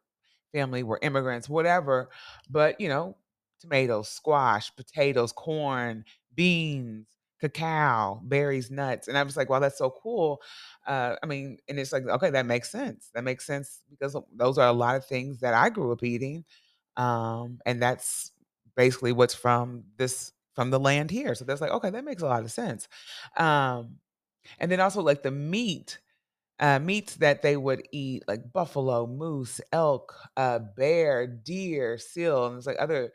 family 0.53 0.83
were 0.83 0.99
immigrants, 1.01 1.49
whatever. 1.49 2.09
But, 2.49 2.79
you 2.81 2.89
know, 2.89 3.17
tomatoes, 3.59 4.09
squash, 4.09 4.75
potatoes, 4.75 5.31
corn, 5.31 6.03
beans, 6.35 7.07
cacao, 7.39 8.21
berries, 8.23 8.71
nuts. 8.71 9.07
And 9.07 9.17
I 9.17 9.23
was 9.23 9.37
like, 9.37 9.49
wow, 9.49 9.59
that's 9.59 9.77
so 9.77 9.89
cool. 10.01 10.41
Uh, 10.85 11.15
I 11.21 11.25
mean, 11.25 11.57
and 11.67 11.79
it's 11.79 11.91
like, 11.91 12.05
okay, 12.07 12.29
that 12.31 12.45
makes 12.45 12.71
sense. 12.71 13.09
That 13.13 13.23
makes 13.23 13.45
sense 13.45 13.83
because 13.89 14.15
those 14.35 14.57
are 14.57 14.67
a 14.67 14.73
lot 14.73 14.95
of 14.95 15.05
things 15.05 15.39
that 15.41 15.53
I 15.53 15.69
grew 15.69 15.91
up 15.91 16.03
eating. 16.03 16.45
Um, 16.95 17.59
and 17.65 17.81
that's 17.81 18.31
basically 18.75 19.11
what's 19.11 19.35
from 19.35 19.83
this 19.97 20.31
from 20.55 20.71
the 20.71 20.79
land 20.79 21.11
here. 21.11 21.35
So 21.35 21.45
that's 21.45 21.61
like, 21.61 21.71
okay, 21.71 21.91
that 21.91 22.03
makes 22.03 22.23
a 22.23 22.25
lot 22.27 22.41
of 22.43 22.51
sense. 22.51 22.87
Um, 23.37 23.97
and 24.59 24.71
then 24.71 24.79
also 24.79 25.01
like 25.01 25.23
the 25.23 25.31
meat 25.31 25.99
uh, 26.59 26.79
meats 26.79 27.15
that 27.17 27.41
they 27.41 27.57
would 27.57 27.83
eat, 27.91 28.23
like 28.27 28.51
buffalo, 28.53 29.05
moose, 29.07 29.61
elk, 29.71 30.15
uh, 30.37 30.59
bear, 30.59 31.27
deer, 31.27 31.97
seal, 31.97 32.47
and 32.47 32.55
there's 32.55 32.67
like 32.67 32.77
other 32.79 33.13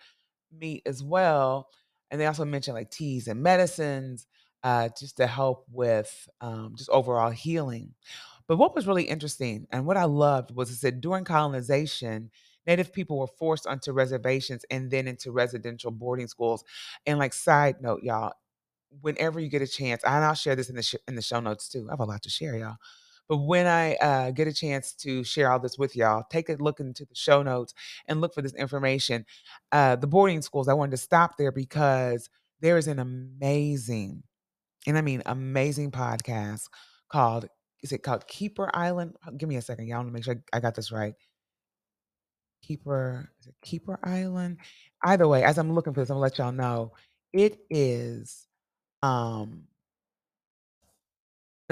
meat 0.52 0.82
as 0.87 1.02
well. 1.02 1.68
And 2.11 2.21
they 2.21 2.26
also 2.26 2.44
mentioned 2.44 2.75
like 2.76 2.90
teas 2.90 3.28
and 3.28 3.42
medicines 3.42 4.26
uh, 4.62 4.88
just 4.99 5.16
to 5.16 5.26
help 5.26 5.66
with 5.71 6.28
um, 6.40 6.75
just 6.76 6.90
overall 6.90 7.30
healing. 7.30 7.94
But 8.49 8.56
what 8.59 8.75
was 8.75 8.87
really 8.87 9.04
interesting 9.04 9.66
and 9.71 9.87
what 9.87 9.97
I 9.97 10.04
loved 10.04 10.54
was 10.54 10.71
it 10.71 10.76
said 10.76 11.00
during 11.00 11.25
colonization, 11.25 12.30
Native 12.66 12.92
people 12.92 13.18
were 13.18 13.26
forced 13.26 13.66
onto 13.66 13.92
reservations 13.92 14.64
and 14.71 14.90
then 14.90 15.09
into 15.09 15.32
residential 15.32 15.90
boarding 15.90 16.28
schools. 16.28 16.62
And 17.06 17.18
like 17.18 17.32
side 17.32 17.80
note, 17.80 18.02
y'all, 18.04 18.32
whenever 19.00 19.40
you 19.40 19.49
get 19.49 19.62
a 19.62 19.66
chance, 19.66 20.02
and 20.04 20.25
I'll 20.25 20.35
share 20.35 20.56
this 20.56 20.71
in 20.71 20.76
the 20.76 20.82
sh- 20.82 20.94
in 21.09 21.14
the 21.16 21.23
show 21.23 21.40
notes 21.40 21.68
too. 21.68 21.87
I 21.88 21.92
have 21.92 22.00
a 22.00 22.04
lot 22.04 22.23
to 22.23 22.30
share, 22.30 22.56
y'all. 22.56 22.76
But 23.29 23.38
when 23.38 23.67
I 23.67 23.95
uh, 23.97 24.31
get 24.33 24.49
a 24.49 24.52
chance 24.52 24.93
to 24.95 25.25
share 25.25 25.50
all 25.50 25.59
this 25.59 25.79
with 25.79 25.97
y'all, 25.97 26.25
take 26.31 26.49
a 26.49 26.55
look 26.55 26.81
into 26.81 27.05
the 27.05 27.14
show 27.14 27.43
notes 27.43 27.73
and 28.07 28.21
look 28.21 28.35
for 28.35 28.43
this 28.43 28.55
information. 28.55 29.25
Uh, 29.71 29.97
the 29.97 30.07
boarding 30.07 30.43
schools, 30.43 30.69
I 30.69 30.75
wanted 30.75 30.93
to 30.93 30.97
stop 30.99 31.37
there 31.38 31.52
because 31.52 32.29
there 32.61 32.76
is 32.76 32.88
an 32.88 32.99
amazing, 32.99 34.23
and 34.87 34.99
I 34.99 35.00
mean 35.02 35.23
amazing 35.26 35.91
podcast 35.93 36.69
called, 37.09 37.47
is 37.83 37.93
it 37.93 38.02
called 38.02 38.26
Keeper 38.26 38.71
Island? 38.75 39.17
Give 39.37 39.49
me 39.49 39.57
a 39.57 39.62
second, 39.62 39.87
y'all. 39.87 39.99
Want 39.99 40.09
to 40.09 40.12
make 40.12 40.25
sure 40.25 40.37
I 40.52 40.61
got 40.61 40.75
this 40.75 40.93
right. 40.93 41.14
Keeper, 42.62 43.31
is 43.41 43.49
it 43.49 43.55
Keeper 43.62 43.99
Island? 44.05 44.59
Either 45.05 45.26
way, 45.26 45.43
as 45.43 45.59
I'm 45.59 45.73
looking 45.73 45.93
for 45.95 46.00
this, 46.00 46.11
I'm 46.11 46.14
gonna 46.14 46.23
let 46.23 46.38
y'all 46.38 46.52
know. 46.52 46.93
It 47.33 47.61
is 47.71 48.47
um 49.02 49.64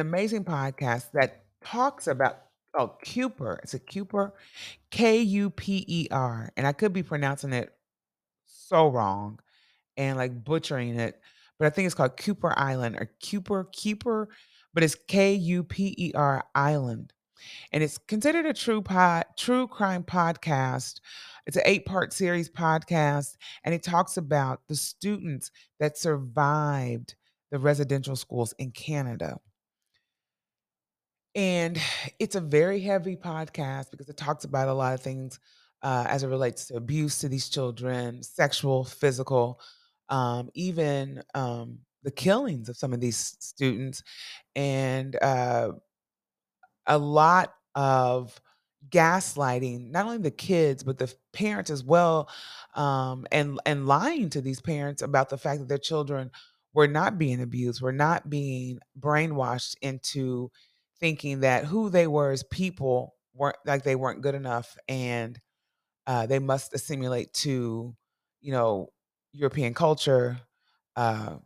amazing 0.00 0.45
podcast 0.45 1.11
that 1.12 1.45
talks 1.64 2.07
about 2.07 2.42
oh 2.76 2.97
Cooper. 3.04 3.61
It's 3.62 3.75
a 3.75 3.78
Cooper, 3.78 4.35
K 4.90 5.21
U 5.21 5.50
P 5.50 5.85
E 5.87 6.09
R, 6.11 6.50
and 6.57 6.66
I 6.66 6.73
could 6.73 6.92
be 6.92 7.02
pronouncing 7.02 7.52
it 7.52 7.73
so 8.47 8.88
wrong 8.88 9.38
and 9.97 10.16
like 10.16 10.45
butchering 10.45 10.99
it, 10.99 11.21
but 11.59 11.66
I 11.66 11.71
think 11.71 11.87
it's 11.87 11.95
called 11.95 12.16
Kuper 12.16 12.54
Island 12.57 12.97
or 12.97 13.11
Cooper 13.28 13.64
Cooper, 13.64 14.28
but 14.73 14.83
it's 14.83 14.97
K 15.09 15.35
U 15.35 15.64
P 15.64 15.95
E 15.99 16.12
R 16.14 16.45
Island, 16.54 17.12
and 17.73 17.83
it's 17.83 17.99
considered 17.99 18.47
a 18.47 18.54
true 18.54 18.83
pod, 18.83 19.25
true 19.37 19.66
crime 19.66 20.04
podcast. 20.04 21.00
It's 21.47 21.57
an 21.57 21.62
eight 21.64 21.85
part 21.85 22.12
series 22.12 22.49
podcast, 22.49 23.37
and 23.64 23.75
it 23.75 23.83
talks 23.83 24.16
about 24.16 24.61
the 24.69 24.76
students 24.76 25.50
that 25.80 25.99
survived 25.99 27.14
the 27.50 27.59
residential 27.59 28.14
schools 28.14 28.54
in 28.59 28.71
Canada 28.71 29.40
and 31.34 31.78
it's 32.18 32.34
a 32.34 32.40
very 32.40 32.80
heavy 32.80 33.16
podcast 33.16 33.90
because 33.90 34.08
it 34.08 34.16
talks 34.16 34.44
about 34.44 34.68
a 34.68 34.75
lot 34.75 34.94
of 34.94 35.00
things 35.00 35.38
uh, 35.82 36.04
as 36.08 36.22
it 36.22 36.28
relates 36.28 36.66
to 36.66 36.76
abuse 36.76 37.18
to 37.20 37.28
these 37.28 37.49
children, 37.49 38.22
sexual, 38.22 38.84
physical, 38.84 39.60
um, 40.10 40.50
even 40.54 41.22
um, 41.34 41.78
the 42.02 42.10
killings 42.10 42.68
of 42.68 42.76
some 42.76 42.92
of 42.92 43.00
these 43.00 43.37
students, 43.40 44.02
and 44.54 45.16
uh, 45.22 45.70
a 46.87 46.99
lot 46.99 47.54
of 47.75 48.40
gaslighting, 48.88 49.90
not 49.90 50.06
only 50.06 50.18
the 50.18 50.30
kids 50.30 50.82
but 50.82 50.99
the 50.99 51.12
parents 51.32 51.70
as 51.70 51.84
well, 51.84 52.28
um, 52.75 53.26
and 53.32 53.60
and 53.66 53.87
lying 53.87 54.28
to 54.30 54.40
these 54.40 54.60
parents 54.60 55.02
about 55.02 55.28
the 55.28 55.38
fact 55.38 55.60
that 55.60 55.68
their 55.68 55.78
children 55.78 56.30
were 56.75 56.88
not 56.88 57.18
being 57.18 57.40
abused, 57.42 57.82
were 57.82 57.92
not 57.92 58.30
being 58.30 58.78
brainwashed 58.99 59.76
into 59.82 60.50
thinking 61.00 61.40
that 61.40 61.64
who 61.64 61.90
they 61.90 62.07
were 62.07 62.30
as 62.30 62.42
people 62.45 63.14
weren't 63.35 63.57
like 63.64 63.85
they 63.85 63.97
weren't 63.97 64.23
good 64.23 64.35
enough 64.35 64.76
and 64.88 65.40
uh, 66.07 66.26
they 66.26 66.38
must 66.38 66.75
assimilate 66.75 67.33
to, 67.33 67.95
you 68.40 68.52
know, 68.52 68.88
European 69.33 69.75
culture, 69.75 70.40
uh, 70.97 71.37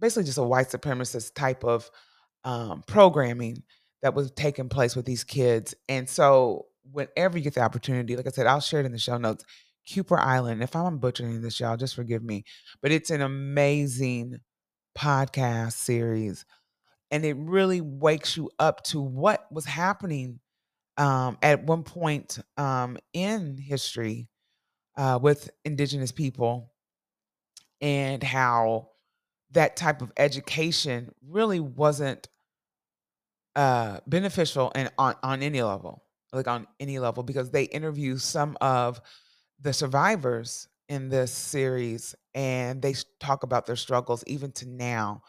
basically 0.00 0.24
just 0.24 0.38
a 0.38 0.42
white 0.42 0.68
supremacist 0.68 1.34
type 1.34 1.64
of 1.64 1.90
um, 2.44 2.82
programming 2.86 3.62
that 4.02 4.14
was 4.14 4.30
taking 4.32 4.68
place 4.68 4.96
with 4.96 5.06
these 5.06 5.24
kids. 5.24 5.74
And 5.88 6.08
so, 6.08 6.66
whenever 6.90 7.38
you 7.38 7.44
get 7.44 7.54
the 7.54 7.62
opportunity, 7.62 8.16
like 8.16 8.26
I 8.26 8.30
said, 8.30 8.46
I'll 8.46 8.60
share 8.60 8.80
it 8.80 8.86
in 8.86 8.92
the 8.92 8.98
show 8.98 9.16
notes. 9.16 9.44
Kuper 9.88 10.18
Island. 10.18 10.62
If 10.62 10.76
I'm 10.76 10.98
butchering 10.98 11.40
this, 11.42 11.58
y'all, 11.58 11.76
just 11.76 11.94
forgive 11.94 12.22
me. 12.22 12.44
But 12.80 12.92
it's 12.92 13.10
an 13.10 13.20
amazing 13.20 14.38
podcast 14.96 15.72
series, 15.72 16.44
and 17.12 17.24
it 17.24 17.36
really 17.36 17.80
wakes 17.80 18.36
you 18.36 18.50
up 18.58 18.82
to 18.84 19.00
what 19.00 19.46
was 19.52 19.66
happening 19.66 20.40
um, 20.96 21.38
at 21.42 21.62
one 21.64 21.84
point 21.84 22.38
um, 22.56 22.96
in 23.12 23.56
history 23.58 24.28
uh, 24.96 25.18
with 25.22 25.50
Indigenous 25.64 26.10
people 26.10 26.72
and 27.80 28.22
how 28.22 28.88
that 29.50 29.76
type 29.76 30.00
of 30.00 30.10
education 30.16 31.12
really 31.28 31.60
wasn't 31.60 32.28
uh, 33.54 33.98
beneficial 34.06 34.72
and 34.74 34.90
on 34.96 35.14
on 35.22 35.42
any 35.42 35.62
level, 35.62 36.02
like 36.32 36.48
on 36.48 36.66
any 36.80 36.98
level, 36.98 37.22
because 37.22 37.50
they 37.50 37.64
interview 37.64 38.16
some 38.16 38.56
of 38.62 39.00
the 39.60 39.74
survivors 39.74 40.68
in 40.88 41.10
this 41.10 41.30
series, 41.30 42.14
and 42.34 42.80
they 42.80 42.94
talk 43.20 43.42
about 43.42 43.66
their 43.66 43.76
struggles 43.76 44.24
even 44.26 44.52
to 44.52 44.66
now, 44.66 45.22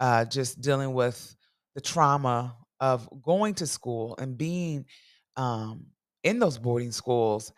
uh, 0.00 0.24
just 0.24 0.60
dealing 0.60 0.92
with 0.92 1.36
the 1.74 1.80
trauma 1.80 2.56
of 2.80 3.08
going 3.22 3.54
to 3.54 3.66
school 3.66 4.14
and 4.18 4.36
being 4.36 4.84
um, 5.36 5.86
in 6.24 6.38
those 6.38 6.58
boarding 6.58 6.92
schools 6.92 7.52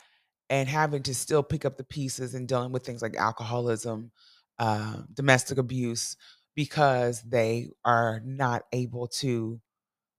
and 0.50 0.68
having 0.68 1.02
to 1.02 1.14
still 1.14 1.42
pick 1.42 1.64
up 1.64 1.76
the 1.76 1.84
pieces 1.84 2.34
and 2.34 2.48
dealing 2.48 2.72
with 2.72 2.84
things 2.84 3.02
like 3.02 3.16
alcoholism, 3.16 4.10
uh, 4.58 5.02
domestic 5.14 5.58
abuse, 5.58 6.16
because 6.54 7.22
they 7.22 7.68
are 7.84 8.20
not 8.24 8.62
able 8.72 9.06
to 9.06 9.60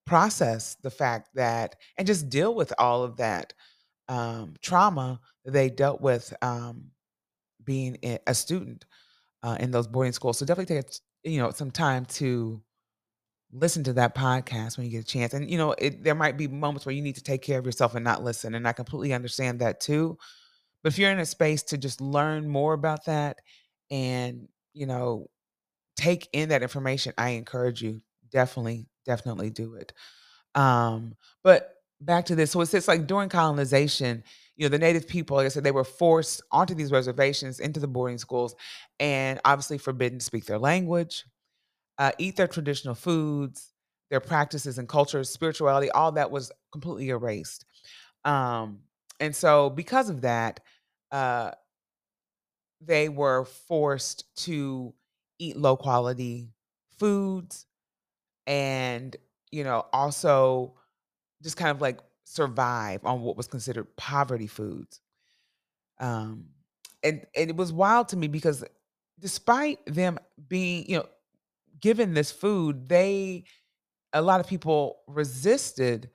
process 0.06 0.76
the 0.82 0.90
fact 0.90 1.30
that 1.36 1.76
and 1.98 2.08
just 2.08 2.30
deal 2.30 2.56
with 2.56 2.74
all 2.80 3.04
of 3.04 3.18
that 3.18 3.54
um, 4.08 4.56
trauma 4.62 5.20
that 5.46 5.52
they 5.52 5.70
dealt 5.70 6.02
with 6.02 6.34
um, 6.42 6.86
being 7.64 7.98
a 8.26 8.34
student 8.34 8.86
uh, 9.44 9.58
in 9.60 9.72
those 9.72 9.88
boarding 9.88 10.14
schools. 10.14 10.38
So 10.38 10.46
definitely 10.46 10.76
take 10.76 10.92
you 11.24 11.40
know 11.40 11.52
some 11.52 11.72
time 11.72 12.06
to 12.06 12.62
listen 13.52 13.84
to 13.84 13.94
that 13.94 14.16
podcast 14.16 14.78
when 14.78 14.86
you 14.86 14.92
get 14.92 15.04
a 15.04 15.08
chance. 15.08 15.34
And 15.34 15.50
you 15.50 15.58
know, 15.58 15.74
it, 15.78 16.04
there 16.04 16.16
might 16.16 16.38
be 16.38 16.48
moments 16.48 16.86
where 16.86 16.94
you 16.94 17.02
need 17.02 17.16
to 17.16 17.24
take 17.24 17.42
care 17.42 17.60
of 17.60 17.66
yourself 17.66 17.96
and 17.96 18.04
not 18.04 18.24
listen, 18.24 18.56
and 18.56 18.68
I 18.68 18.74
completely 18.74 19.14
understand 19.14 19.60
that 19.60 19.80
too. 19.80 20.18
But 20.84 20.94
if 20.94 21.00
you're 21.00 21.12
in 21.12 21.20
a 21.20 21.26
space 21.26 21.64
to 21.64 21.78
just 21.78 22.02
learn 22.02 22.48
more 22.48 22.74
about 22.74 23.06
that 23.06 23.40
and 23.92 24.48
you 24.74 24.86
know 24.86 25.28
take 25.98 26.30
in 26.34 26.50
that 26.50 26.64
information, 26.64 27.14
I 27.18 27.32
encourage 27.32 27.82
you 27.82 28.02
definitely, 28.32 28.88
definitely 29.06 29.50
do 29.50 29.76
it. 29.76 29.94
Um, 30.56 31.16
but 31.44 31.76
back 32.02 32.26
to 32.26 32.36
this. 32.36 32.52
So 32.52 32.62
it's 32.62 32.72
just 32.72 32.88
like 32.88 33.08
during 33.08 33.30
colonization, 33.30 34.24
you 34.60 34.66
know, 34.66 34.70
the 34.70 34.80
native 34.80 35.08
people, 35.08 35.38
like 35.38 35.48
I 35.48 35.50
said, 35.50 35.64
they 35.64 35.72
were 35.72 35.86
forced 35.86 36.44
onto 36.52 36.76
these 36.76 36.92
reservations, 36.92 37.62
into 37.62 37.80
the 37.80 37.88
boarding 37.88 38.20
schools, 38.20 38.56
and 39.00 39.40
obviously 39.46 39.80
forbidden 39.80 40.20
to 40.20 40.26
speak 40.26 40.46
their 40.46 40.60
language, 40.60 41.26
uh, 41.98 42.12
eat 42.20 42.36
their 42.38 42.48
traditional 42.48 42.96
foods, 42.96 43.74
their 44.12 44.20
practices 44.20 44.78
and 44.80 44.90
cultures, 44.90 45.30
spirituality, 45.30 45.92
all 45.92 46.12
that 46.14 46.32
was 46.32 46.52
completely 46.74 47.10
erased. 47.10 47.66
Um, 48.26 48.82
and 49.22 49.36
so 49.36 49.70
because 49.70 50.10
of 50.10 50.22
that, 50.22 50.62
uh, 51.12 51.52
they 52.82 53.10
were 53.10 53.46
forced 53.46 54.26
to 54.46 54.94
eat 55.40 55.58
low 55.58 55.78
quality 55.78 56.50
foods 56.98 57.66
and, 58.48 59.16
you 59.52 59.64
know, 59.64 59.86
also 59.94 60.76
just 61.44 61.58
kind 61.58 61.72
of 61.72 61.82
like 61.82 62.00
survive 62.30 63.04
on 63.06 63.22
what 63.22 63.36
was 63.38 63.48
considered 63.48 63.88
poverty 63.98 64.48
foods. 64.48 65.02
Um, 66.00 66.46
and, 67.04 67.26
and 67.36 67.50
it 67.50 67.56
was 67.56 67.74
wild 67.74 68.10
to 68.10 68.18
me 68.18 68.28
because 68.28 68.64
despite 69.20 69.80
them 69.86 70.18
being, 70.48 70.86
you 70.88 70.98
know, 70.98 71.06
given 71.80 72.14
this 72.14 72.32
food, 72.32 72.90
they 72.90 73.46
a 74.14 74.22
lot 74.22 74.40
of 74.40 74.48
people 74.48 75.00
resisted 75.08 76.10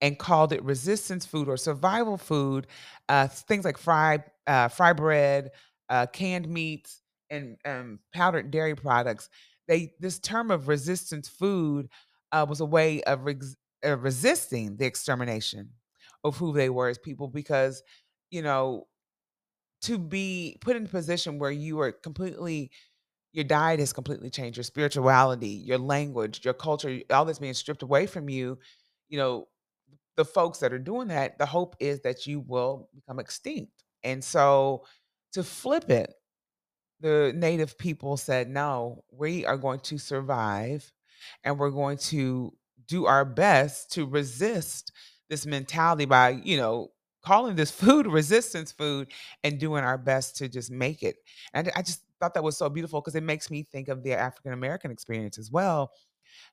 and 0.00 0.18
called 0.18 0.52
it 0.52 0.62
resistance 0.64 1.26
food 1.26 1.48
or 1.48 1.56
survival 1.56 2.16
food. 2.18 2.66
Uh, 3.08 3.28
things 3.28 3.64
like 3.64 3.78
fried 3.78 4.24
uh, 4.46 4.68
fry 4.68 4.92
bread, 4.92 5.50
uh, 5.90 6.06
canned 6.06 6.48
meats, 6.48 7.02
and 7.30 7.56
um, 7.64 8.00
powdered 8.14 8.50
dairy 8.50 8.74
products. 8.74 9.28
They 9.68 9.94
this 10.00 10.18
term 10.18 10.50
of 10.50 10.68
resistance 10.68 11.28
food 11.28 11.88
uh, 12.32 12.46
was 12.48 12.60
a 12.60 12.66
way 12.66 13.02
of 13.04 13.24
uh, 13.84 13.96
resisting 13.98 14.76
the 14.76 14.86
extermination 14.86 15.70
of 16.24 16.36
who 16.36 16.52
they 16.52 16.70
were 16.70 16.88
as 16.88 16.98
people 16.98 17.28
because 17.28 17.82
you 18.30 18.42
know 18.42 18.86
to 19.82 19.98
be 19.98 20.56
put 20.60 20.76
in 20.76 20.86
a 20.86 20.88
position 20.88 21.38
where 21.38 21.50
you 21.50 21.80
are 21.80 21.92
completely 21.92 22.70
your 23.32 23.44
diet 23.44 23.80
has 23.80 23.92
completely 23.92 24.30
changed, 24.30 24.58
your 24.58 24.64
spirituality, 24.64 25.48
your 25.48 25.78
language, 25.78 26.44
your 26.44 26.54
culture, 26.54 27.00
all 27.10 27.24
this 27.24 27.38
being 27.38 27.54
stripped 27.54 27.82
away 27.82 28.06
from 28.06 28.28
you, 28.28 28.58
you 29.08 29.18
know, 29.18 29.48
the 30.16 30.24
folks 30.24 30.58
that 30.58 30.72
are 30.72 30.78
doing 30.78 31.08
that, 31.08 31.38
the 31.38 31.46
hope 31.46 31.74
is 31.80 32.00
that 32.00 32.26
you 32.26 32.40
will 32.40 32.90
become 32.94 33.18
extinct. 33.18 33.72
And 34.04 34.22
so 34.22 34.84
to 35.32 35.42
flip 35.42 35.88
it, 35.88 36.12
the 37.00 37.32
native 37.34 37.78
people 37.78 38.16
said, 38.16 38.48
no, 38.48 39.02
we 39.10 39.46
are 39.46 39.56
going 39.56 39.80
to 39.80 39.98
survive 39.98 40.92
and 41.42 41.58
we're 41.58 41.70
going 41.70 41.96
to 41.96 42.52
do 42.86 43.06
our 43.06 43.24
best 43.24 43.92
to 43.92 44.06
resist 44.06 44.92
this 45.28 45.46
mentality 45.46 46.04
by, 46.04 46.30
you 46.44 46.56
know, 46.56 46.90
calling 47.24 47.56
this 47.56 47.70
food 47.82 48.06
resistance 48.06 48.72
food 48.72 49.08
and 49.44 49.58
doing 49.58 49.84
our 49.84 49.98
best 49.98 50.36
to 50.36 50.48
just 50.48 50.70
make 50.70 51.02
it. 51.02 51.16
And 51.54 51.70
I 51.76 51.82
just 51.82 52.02
thought 52.20 52.34
that 52.34 52.44
was 52.44 52.56
so 52.56 52.68
beautiful 52.68 53.00
because 53.00 53.14
it 53.14 53.22
makes 53.22 53.50
me 53.50 53.62
think 53.70 53.88
of 53.88 54.02
the 54.02 54.14
African 54.14 54.52
American 54.52 54.90
experience 54.90 55.38
as 55.38 55.50
well. 55.50 55.92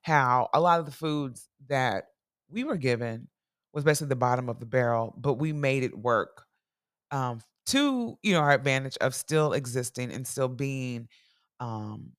How 0.02 0.48
a 0.52 0.60
lot 0.60 0.80
of 0.80 0.86
the 0.86 0.92
foods 0.92 1.48
that 1.68 2.06
we 2.48 2.64
were 2.64 2.76
given 2.76 3.28
was 3.72 3.84
basically 3.84 4.08
the 4.08 4.16
bottom 4.16 4.48
of 4.48 4.60
the 4.60 4.66
barrel, 4.66 5.14
but 5.18 5.34
we 5.34 5.52
made 5.52 5.84
it 5.84 5.96
work 5.96 6.44
um, 7.10 7.40
to 7.66 8.18
you 8.22 8.32
know 8.32 8.40
our 8.40 8.52
advantage 8.52 8.96
of 9.00 9.14
still 9.14 9.52
existing 9.52 10.12
and 10.12 10.26
still 10.26 10.48
being 10.48 11.08
um, 11.60 12.12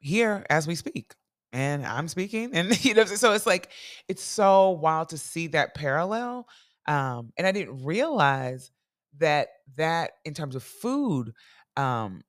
here 0.00 0.44
as 0.50 0.66
we 0.66 0.74
speak. 0.74 1.14
And 1.54 1.86
I'm 1.86 2.08
speaking, 2.08 2.50
and 2.54 2.84
you 2.86 2.94
know, 2.94 3.06
so 3.06 3.32
it's 3.34 3.46
like 3.46 3.70
it's 4.08 4.24
so 4.24 4.72
wild 4.72 5.10
to 5.10 5.18
see 5.18 5.48
that 5.48 5.74
parallel. 5.76 6.48
Um, 6.88 7.32
and 7.38 7.46
I 7.46 7.52
didn't 7.52 7.84
realize 7.84 8.72
that 9.18 9.48
that 9.76 10.12
in 10.26 10.34
terms 10.34 10.56
of 10.56 10.64
food 10.64 11.32
um, 11.78 12.22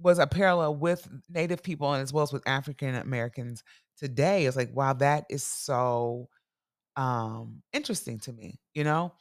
was 0.00 0.18
a 0.18 0.26
parallel 0.26 0.76
with 0.76 1.08
Native 1.28 1.62
people 1.62 1.92
and 1.92 2.02
as 2.02 2.12
well 2.12 2.24
as 2.24 2.32
with 2.32 2.46
African 2.48 2.94
Americans 2.94 3.64
today. 3.98 4.46
It's 4.46 4.56
like, 4.56 4.74
wow, 4.74 4.94
that 4.94 5.24
is 5.30 5.44
so 5.44 6.28
um 6.96 7.62
interesting 7.72 8.18
to 8.20 8.32
me, 8.32 8.60
you 8.74 8.84
know, 8.84 9.12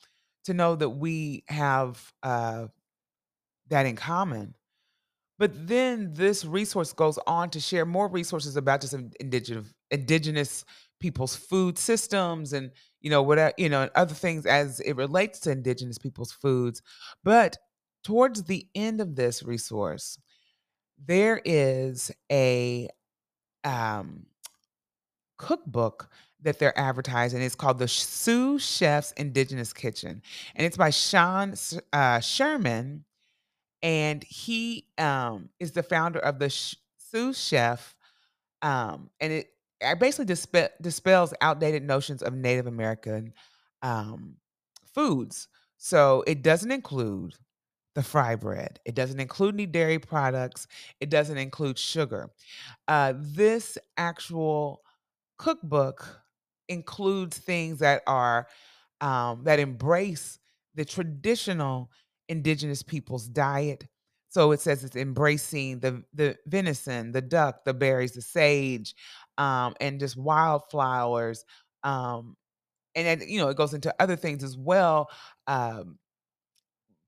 to 0.46 0.54
know 0.54 0.76
that 0.76 0.90
we 0.90 1.44
have 1.50 2.14
uh 2.24 2.68
that 3.70 3.86
in 3.86 3.96
common. 3.96 4.56
But 5.40 5.68
then 5.68 6.14
this 6.14 6.46
resource 6.46 6.94
goes 6.94 7.20
on 7.28 7.50
to 7.52 7.60
share 7.60 7.86
more 7.86 8.08
resources 8.08 8.56
about 8.58 8.82
just 8.82 8.96
indigenous 9.20 9.74
indigenous 9.92 10.66
people's 11.00 11.36
food 11.36 11.78
systems 11.78 12.54
and 12.54 12.72
you 13.02 13.10
know 13.10 13.22
what 13.22 13.58
you 13.60 13.70
know 13.70 13.84
and 13.84 13.92
other 13.96 14.14
things 14.14 14.46
as 14.46 14.80
it 14.82 14.94
relates 14.96 15.40
to 15.42 15.52
indigenous 15.52 15.98
people's 15.98 16.32
foods. 16.32 16.82
But 17.24 17.58
towards 18.04 18.44
the 18.44 18.68
end 18.76 19.00
of 19.02 19.16
this 19.16 19.44
resource, 19.44 20.18
there 21.06 21.42
is 21.46 22.12
a 22.32 22.90
um 23.64 24.26
cookbook 25.38 26.10
that 26.42 26.60
they're 26.60 26.78
advertising. 26.78 27.42
It's 27.42 27.56
called 27.56 27.80
the 27.80 27.88
Sioux 27.88 28.60
Chef's 28.60 29.12
Indigenous 29.14 29.74
Kitchen, 29.74 30.22
and 30.56 30.66
it's 30.66 30.78
by 30.78 30.90
Sean 30.90 31.54
uh, 31.94 32.20
Sherman, 32.20 33.06
and 33.82 34.24
he 34.24 34.88
um, 34.98 35.50
is 35.60 35.72
the 35.72 35.84
founder 35.84 36.20
of 36.20 36.40
the 36.40 36.50
Sh- 36.50 36.76
Sioux 36.98 37.34
Chef, 37.34 37.96
um, 38.62 39.10
and 39.20 39.34
it 39.34 39.50
I 39.84 39.94
basically 39.94 40.34
dispe- 40.34 40.72
dispels 40.82 41.34
outdated 41.42 41.84
notions 41.84 42.24
of 42.24 42.34
Native 42.34 42.68
American 42.68 43.34
um, 43.84 44.38
foods. 44.94 45.48
So 45.78 46.24
it 46.26 46.42
doesn't 46.42 46.72
include 46.72 47.36
the 47.94 48.04
fry 48.04 48.36
bread. 48.36 48.80
It 48.86 48.96
doesn't 48.96 49.20
include 49.20 49.56
any 49.56 49.66
dairy 49.66 50.00
products. 50.00 50.68
It 51.00 51.10
doesn't 51.10 51.38
include 51.38 51.78
sugar. 51.78 52.32
Uh, 52.88 53.14
this 53.16 53.78
actual 53.98 54.82
cookbook 55.38 56.22
includes 56.70 57.38
things 57.38 57.80
that 57.80 58.02
are 58.08 58.48
um, 59.02 59.44
that 59.44 59.60
embrace 59.60 60.40
the 60.76 60.86
traditional 60.86 61.92
indigenous 62.30 62.84
people's 62.84 63.28
diet. 63.28 63.88
So 64.30 64.52
it 64.52 64.60
says 64.60 64.84
it's 64.84 64.96
embracing 64.96 65.80
the 65.80 66.04
the 66.14 66.38
venison, 66.48 67.12
the 67.14 67.22
duck, 67.22 67.64
the 67.66 67.74
berries, 67.74 68.14
the 68.14 68.22
sage, 68.22 68.96
um, 69.38 69.76
and 69.80 70.00
just 70.00 70.18
wildflowers. 70.18 71.46
Um, 71.84 72.36
and 72.96 73.08
then, 73.22 73.30
you 73.30 73.40
know, 73.40 73.50
it 73.50 73.58
goes 73.58 73.74
into 73.74 73.94
other 74.00 74.16
things 74.16 74.44
as 74.44 74.58
well. 74.58 75.10
Um, 75.48 76.00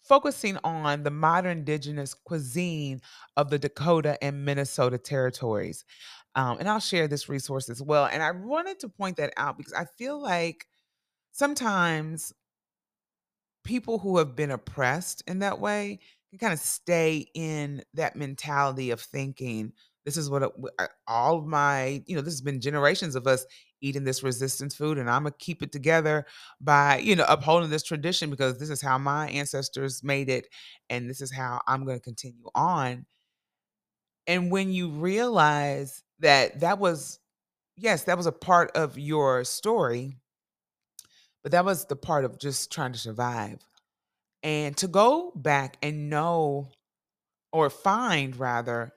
focusing 0.02 0.58
on 0.64 1.04
the 1.04 1.12
modern 1.12 1.60
indigenous 1.60 2.14
cuisine 2.14 3.02
of 3.38 3.50
the 3.50 3.60
Dakota 3.60 4.22
and 4.24 4.46
Minnesota 4.46 4.98
territories. 4.98 5.86
Um, 6.36 6.58
and 6.60 6.70
I'll 6.70 6.80
share 6.80 7.08
this 7.08 7.30
resource 7.30 7.70
as 7.70 7.82
well. 7.82 8.06
And 8.06 8.24
I 8.24 8.32
wanted 8.32 8.80
to 8.80 8.90
point 8.90 9.18
that 9.18 9.34
out 9.38 9.58
because 9.58 9.74
I 9.74 9.86
feel 9.98 10.22
like 10.22 10.66
sometimes 11.32 12.34
people 13.70 14.00
who 14.00 14.18
have 14.18 14.36
been 14.36 14.52
oppressed 14.52 15.24
in 15.28 15.40
that 15.40 15.60
way 15.60 16.00
can 16.32 16.40
kind 16.40 16.54
of 16.54 16.60
stay 16.60 17.28
in 17.36 17.84
that 17.94 18.16
mentality 18.16 18.92
of 18.92 19.00
thinking 19.02 19.72
this 20.06 20.18
is 20.18 20.30
what 20.30 20.44
it- 20.44 20.52
uh, 20.80 20.88
all 21.08 21.38
of 21.38 21.46
my 21.46 22.04
you 22.08 22.16
know 22.16 22.22
this 22.22 22.34
has 22.34 22.42
been 22.42 22.60
generations 22.62 23.16
of 23.16 23.28
us 23.28 23.46
eating 23.82 24.04
this 24.04 24.24
resistance 24.24 24.76
food 24.76 24.98
and 24.98 25.10
i'm 25.10 25.24
gonna 25.24 25.36
keep 25.40 25.62
it 25.62 25.72
together 25.72 26.26
by 26.62 26.98
you 26.98 27.16
know 27.16 27.26
upholding 27.30 27.70
this 27.70 27.84
tradition 27.84 28.30
because 28.32 28.58
this 28.60 28.70
is 28.72 28.82
how 28.82 28.98
my 28.98 29.30
ancestors 29.30 30.04
made 30.04 30.30
it 30.30 30.48
and 30.90 31.10
this 31.10 31.22
is 31.22 31.32
how 31.32 31.62
i'm 31.68 31.86
gonna 31.86 32.00
continue 32.00 32.50
on. 32.56 33.06
And 34.28 34.52
when 34.52 34.72
you 34.72 34.90
realize 34.90 36.04
that 36.20 36.60
that 36.60 36.80
was 36.80 37.20
yes 37.78 38.06
that 38.06 38.18
was 38.18 38.28
a 38.28 38.32
part 38.34 38.72
of 38.76 38.98
your 38.98 39.44
story 39.46 40.18
but 41.44 41.52
that 41.52 41.66
was 41.66 41.86
the 41.86 41.96
part 41.96 42.26
of 42.26 42.40
just 42.40 42.72
trying 42.72 42.94
to 42.94 43.00
survive 43.00 43.60
and 44.44 44.76
to 44.78 44.88
go 44.88 45.32
back 45.36 45.78
and 45.82 46.10
know 46.10 46.70
or 47.52 47.70
find 47.70 48.38
rather 48.38 48.92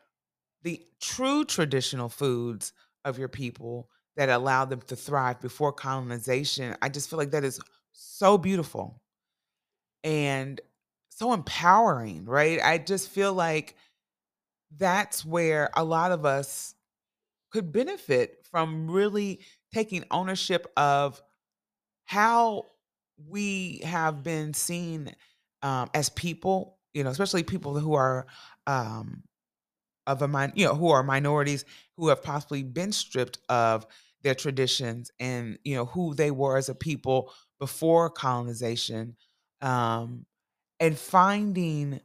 the 0.62 0.80
true 1.00 1.44
traditional 1.44 2.08
foods 2.08 2.72
of 3.04 3.18
your 3.18 3.28
people 3.28 3.88
that 4.16 4.28
allowed 4.28 4.70
them 4.70 4.82
to 4.82 4.94
thrive 4.94 5.40
before 5.40 5.72
colonization, 5.72 6.76
I 6.82 6.88
just 6.88 7.08
feel 7.08 7.18
like 7.18 7.30
that 7.30 7.44
is 7.44 7.60
so 7.92 8.38
beautiful 8.38 9.00
and 10.04 10.60
so 11.08 11.32
empowering, 11.32 12.24
right? 12.24 12.60
I 12.62 12.78
just 12.78 13.08
feel 13.08 13.32
like 13.32 13.76
that's 14.76 15.24
where 15.24 15.70
a 15.74 15.84
lot 15.84 16.12
of 16.12 16.24
us 16.24 16.74
could 17.50 17.72
benefit 17.72 18.46
from 18.50 18.90
really 18.90 19.40
taking 19.74 20.04
ownership 20.10 20.70
of 20.76 21.22
how 22.12 22.66
we 23.30 23.80
have 23.84 24.22
been 24.22 24.52
seen 24.52 25.10
um, 25.62 25.88
as 25.94 26.10
people, 26.10 26.76
you 26.92 27.02
know, 27.02 27.08
especially 27.08 27.42
people 27.42 27.78
who 27.78 27.94
are 27.94 28.26
um, 28.66 29.22
of 30.06 30.20
a 30.20 30.28
min- 30.28 30.52
you 30.54 30.66
know, 30.66 30.74
who 30.74 30.90
are 30.90 31.02
minorities 31.02 31.64
who 31.96 32.08
have 32.08 32.22
possibly 32.22 32.62
been 32.62 32.92
stripped 32.92 33.38
of 33.48 33.86
their 34.22 34.34
traditions 34.34 35.10
and 35.20 35.58
you 35.64 35.74
know 35.74 35.86
who 35.86 36.14
they 36.14 36.30
were 36.30 36.58
as 36.58 36.68
a 36.68 36.74
people 36.74 37.32
before 37.58 38.10
colonization 38.10 39.16
um, 39.62 40.26
and 40.80 40.98
finding 40.98 41.98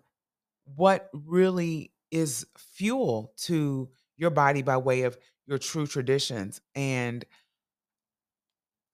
what 0.76 1.10
really 1.12 1.92
is 2.12 2.48
fuel 2.58 3.34
to 3.36 3.90
your 4.16 4.30
body 4.30 4.62
by 4.62 4.78
way 4.78 5.02
of 5.02 5.18
your 5.48 5.58
true 5.58 5.86
traditions. 5.86 6.62
And 6.76 7.26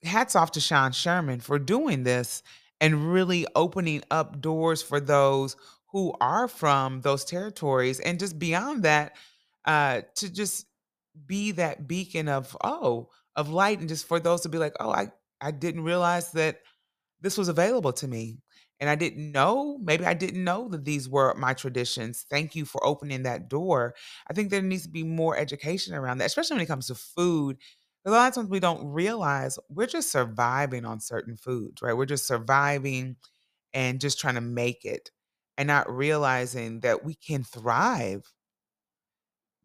hats 0.03 0.35
off 0.35 0.51
to 0.51 0.59
Sean 0.59 0.91
Sherman 0.91 1.39
for 1.39 1.59
doing 1.59 2.03
this 2.03 2.43
and 2.81 3.11
really 3.13 3.45
opening 3.55 4.03
up 4.11 4.41
doors 4.41 4.81
for 4.81 4.99
those 4.99 5.55
who 5.91 6.13
are 6.19 6.47
from 6.47 7.01
those 7.01 7.23
territories 7.23 7.99
and 7.99 8.19
just 8.19 8.39
beyond 8.39 8.83
that 8.83 9.15
uh 9.65 10.01
to 10.15 10.31
just 10.31 10.65
be 11.25 11.51
that 11.51 11.87
beacon 11.87 12.27
of 12.27 12.57
oh 12.63 13.09
of 13.35 13.49
light 13.49 13.79
and 13.79 13.87
just 13.89 14.07
for 14.07 14.19
those 14.19 14.41
to 14.41 14.49
be 14.49 14.57
like 14.57 14.73
oh 14.79 14.89
i 14.91 15.07
i 15.41 15.51
didn't 15.51 15.83
realize 15.83 16.31
that 16.31 16.59
this 17.21 17.37
was 17.37 17.47
available 17.47 17.93
to 17.93 18.07
me. 18.07 18.39
And 18.79 18.89
I 18.89 18.95
didn't 18.95 19.31
know, 19.31 19.77
maybe 19.81 20.05
I 20.05 20.13
didn't 20.13 20.43
know 20.43 20.67
that 20.69 20.83
these 20.83 21.07
were 21.07 21.33
my 21.35 21.53
traditions. 21.53 22.25
Thank 22.29 22.53
you 22.55 22.65
for 22.65 22.85
opening 22.85 23.23
that 23.23 23.47
door. 23.47 23.95
I 24.29 24.33
think 24.33 24.49
there 24.49 24.61
needs 24.61 24.83
to 24.83 24.89
be 24.89 25.03
more 25.03 25.37
education 25.37 25.93
around 25.93 26.17
that, 26.17 26.25
especially 26.25 26.55
when 26.55 26.63
it 26.63 26.67
comes 26.67 26.87
to 26.87 26.95
food. 26.95 27.57
A 28.05 28.11
lot 28.11 28.27
of 28.27 28.35
times 28.35 28.49
we 28.49 28.59
don't 28.59 28.85
realize 28.91 29.57
we're 29.69 29.87
just 29.87 30.11
surviving 30.11 30.85
on 30.85 30.99
certain 30.99 31.37
foods, 31.37 31.81
right? 31.81 31.93
We're 31.95 32.05
just 32.05 32.27
surviving 32.27 33.15
and 33.73 34.01
just 34.01 34.19
trying 34.19 34.35
to 34.35 34.41
make 34.41 34.85
it 34.85 35.11
and 35.57 35.67
not 35.67 35.93
realizing 35.93 36.81
that 36.81 37.03
we 37.05 37.15
can 37.15 37.43
thrive 37.43 38.23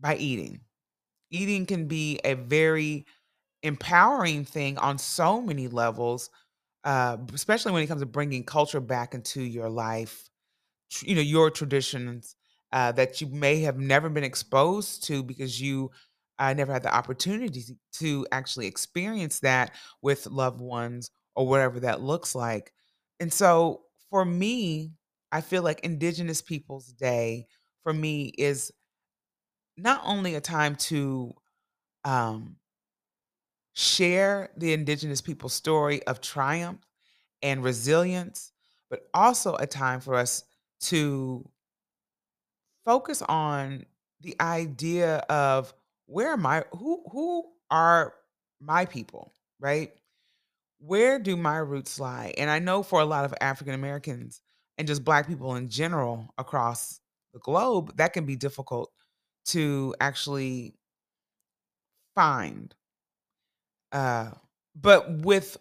by 0.00 0.16
eating. 0.16 0.60
Eating 1.30 1.66
can 1.66 1.86
be 1.88 2.20
a 2.24 2.34
very 2.34 3.06
empowering 3.62 4.44
thing 4.44 4.78
on 4.78 4.98
so 4.98 5.40
many 5.40 5.68
levels 5.68 6.30
uh, 6.84 7.16
especially 7.34 7.72
when 7.72 7.82
it 7.82 7.88
comes 7.88 8.00
to 8.02 8.06
bringing 8.06 8.44
culture 8.44 8.80
back 8.80 9.14
into 9.14 9.42
your 9.42 9.68
life, 9.70 10.30
you 11.02 11.14
know, 11.14 11.22
your 11.22 11.50
traditions 11.50 12.36
uh, 12.72 12.92
that 12.92 13.20
you 13.20 13.26
may 13.28 13.60
have 13.60 13.78
never 13.78 14.08
been 14.08 14.24
exposed 14.24 15.04
to 15.04 15.22
because 15.22 15.60
you 15.60 15.90
uh, 16.38 16.54
never 16.54 16.72
had 16.72 16.82
the 16.82 16.94
opportunity 16.94 17.62
to 17.62 17.74
to 17.94 18.26
actually 18.32 18.66
experience 18.66 19.40
that 19.40 19.74
with 20.02 20.26
loved 20.26 20.60
ones 20.60 21.10
or 21.34 21.46
whatever 21.46 21.80
that 21.80 22.00
looks 22.00 22.34
like. 22.34 22.72
And 23.20 23.32
so 23.32 23.82
for 24.10 24.24
me, 24.24 24.92
I 25.32 25.40
feel 25.40 25.62
like 25.62 25.80
Indigenous 25.80 26.42
Peoples 26.42 26.92
Day 26.92 27.46
for 27.82 27.92
me 27.92 28.32
is 28.38 28.72
not 29.76 30.02
only 30.04 30.34
a 30.34 30.40
time 30.40 30.76
to 30.76 31.34
um, 32.04 32.56
share 33.74 34.50
the 34.56 34.72
Indigenous 34.72 35.20
people's 35.20 35.54
story 35.54 36.02
of 36.06 36.20
triumph 36.20 36.84
and 37.42 37.62
resilience, 37.62 38.52
but 38.90 39.08
also 39.14 39.54
a 39.56 39.66
time 39.66 40.00
for 40.00 40.14
us 40.14 40.44
to 40.80 41.48
focus 42.84 43.22
on 43.22 43.84
the 44.20 44.36
idea 44.40 45.18
of 45.28 45.72
where 46.08 46.32
am 46.32 46.46
I 46.46 46.64
who 46.72 47.04
who 47.12 47.44
are 47.70 48.14
my 48.60 48.86
people, 48.86 49.32
right? 49.60 49.92
Where 50.80 51.18
do 51.18 51.36
my 51.36 51.58
roots 51.58 52.00
lie? 52.00 52.34
And 52.38 52.50
I 52.50 52.58
know 52.58 52.82
for 52.82 53.00
a 53.00 53.04
lot 53.04 53.24
of 53.24 53.34
African 53.40 53.74
Americans 53.74 54.40
and 54.78 54.88
just 54.88 55.04
black 55.04 55.26
people 55.26 55.56
in 55.56 55.68
general 55.68 56.32
across 56.38 57.00
the 57.34 57.40
globe, 57.40 57.96
that 57.96 58.12
can 58.12 58.24
be 58.24 58.36
difficult 58.36 58.90
to 59.46 59.94
actually 60.00 60.74
find. 62.14 62.74
Uh, 63.92 64.30
but 64.74 65.10
with 65.18 65.56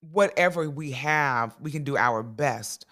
whatever 0.00 0.70
we 0.70 0.92
have, 0.92 1.56
we 1.60 1.70
can 1.70 1.84
do 1.84 1.96
our 1.96 2.22
best 2.22 2.86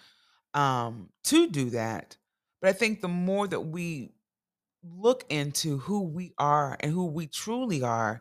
um, 0.54 1.10
to 1.24 1.48
do 1.48 1.70
that. 1.70 2.16
But 2.60 2.70
I 2.70 2.72
think 2.72 3.00
the 3.00 3.08
more 3.08 3.46
that 3.46 3.60
we 3.60 4.15
look 4.82 5.24
into 5.28 5.78
who 5.78 6.02
we 6.02 6.32
are 6.38 6.76
and 6.80 6.92
who 6.92 7.06
we 7.06 7.26
truly 7.26 7.82
are, 7.82 8.20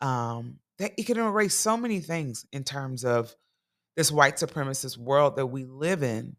um, 0.00 0.58
that 0.78 0.92
it 0.96 1.06
can 1.06 1.18
erase 1.18 1.54
so 1.54 1.76
many 1.76 2.00
things 2.00 2.46
in 2.52 2.64
terms 2.64 3.04
of 3.04 3.34
this 3.96 4.10
white 4.10 4.36
supremacist 4.36 4.96
world 4.96 5.36
that 5.36 5.46
we 5.46 5.64
live 5.64 6.02
in. 6.02 6.36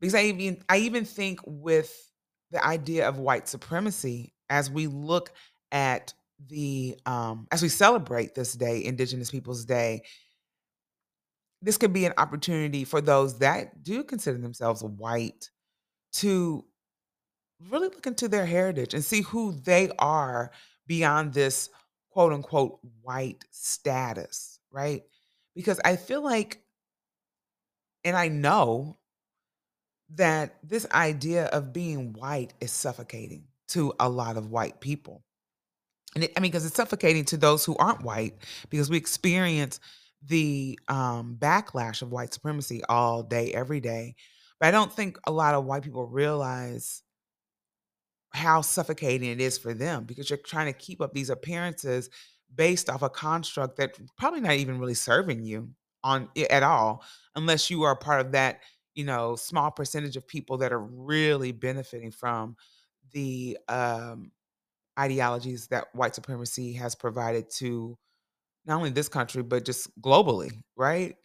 Because 0.00 0.14
I 0.14 0.24
even 0.24 0.62
I 0.68 0.78
even 0.78 1.04
think 1.04 1.40
with 1.44 1.94
the 2.50 2.64
idea 2.64 3.08
of 3.08 3.18
white 3.18 3.48
supremacy, 3.48 4.32
as 4.48 4.70
we 4.70 4.86
look 4.86 5.32
at 5.72 6.14
the 6.48 6.98
um, 7.06 7.46
as 7.50 7.62
we 7.62 7.68
celebrate 7.68 8.34
this 8.34 8.54
day, 8.54 8.84
Indigenous 8.84 9.30
Peoples 9.30 9.64
Day, 9.64 10.02
this 11.62 11.76
could 11.76 11.92
be 11.92 12.06
an 12.06 12.14
opportunity 12.16 12.84
for 12.84 13.00
those 13.00 13.38
that 13.38 13.82
do 13.82 14.02
consider 14.02 14.38
themselves 14.38 14.82
white 14.82 15.50
to 16.14 16.64
really 17.68 17.88
look 17.88 18.06
into 18.06 18.28
their 18.28 18.46
heritage 18.46 18.94
and 18.94 19.04
see 19.04 19.22
who 19.22 19.52
they 19.52 19.90
are 19.98 20.50
beyond 20.86 21.34
this 21.34 21.68
quote 22.10 22.32
unquote 22.32 22.78
white 23.02 23.44
status, 23.50 24.58
right? 24.70 25.02
Because 25.54 25.80
I 25.84 25.96
feel 25.96 26.22
like, 26.22 26.62
and 28.04 28.16
I 28.16 28.28
know 28.28 28.96
that 30.14 30.56
this 30.62 30.86
idea 30.92 31.46
of 31.46 31.72
being 31.72 32.12
white 32.12 32.54
is 32.60 32.72
suffocating 32.72 33.44
to 33.68 33.92
a 34.00 34.08
lot 34.08 34.36
of 34.36 34.50
white 34.50 34.80
people. 34.80 35.22
And 36.14 36.24
it, 36.24 36.32
I 36.36 36.40
mean, 36.40 36.50
because 36.50 36.66
it's 36.66 36.74
suffocating 36.74 37.24
to 37.26 37.36
those 37.36 37.64
who 37.64 37.76
aren't 37.76 38.02
white, 38.02 38.34
because 38.68 38.90
we 38.90 38.96
experience 38.96 39.78
the 40.26 40.78
um, 40.88 41.36
backlash 41.38 42.02
of 42.02 42.10
white 42.10 42.34
supremacy 42.34 42.82
all 42.88 43.22
day, 43.22 43.52
every 43.52 43.80
day. 43.80 44.16
But 44.58 44.68
I 44.68 44.70
don't 44.72 44.92
think 44.92 45.18
a 45.26 45.30
lot 45.30 45.54
of 45.54 45.64
white 45.64 45.82
people 45.82 46.06
realize 46.06 47.02
how 48.30 48.60
suffocating 48.60 49.30
it 49.30 49.40
is 49.40 49.58
for 49.58 49.74
them 49.74 50.04
because 50.04 50.30
you're 50.30 50.38
trying 50.38 50.66
to 50.66 50.78
keep 50.78 51.00
up 51.00 51.12
these 51.12 51.30
appearances 51.30 52.10
based 52.54 52.88
off 52.88 53.02
a 53.02 53.10
construct 53.10 53.76
that 53.76 53.98
probably 54.16 54.40
not 54.40 54.54
even 54.54 54.78
really 54.78 54.94
serving 54.94 55.42
you 55.42 55.68
on 56.02 56.28
at 56.48 56.62
all 56.62 57.04
unless 57.36 57.70
you 57.70 57.82
are 57.82 57.94
part 57.94 58.24
of 58.24 58.32
that 58.32 58.60
you 58.94 59.04
know 59.04 59.36
small 59.36 59.70
percentage 59.70 60.16
of 60.16 60.26
people 60.26 60.56
that 60.56 60.72
are 60.72 60.82
really 60.82 61.52
benefiting 61.52 62.10
from 62.10 62.56
the 63.12 63.58
um, 63.68 64.30
ideologies 64.98 65.66
that 65.68 65.86
white 65.94 66.14
supremacy 66.14 66.72
has 66.72 66.94
provided 66.94 67.50
to 67.50 67.96
not 68.66 68.76
only 68.76 68.90
this 68.90 69.08
country, 69.08 69.42
but 69.42 69.64
just 69.64 69.88
globally, 70.00 70.52
right? 70.76 71.16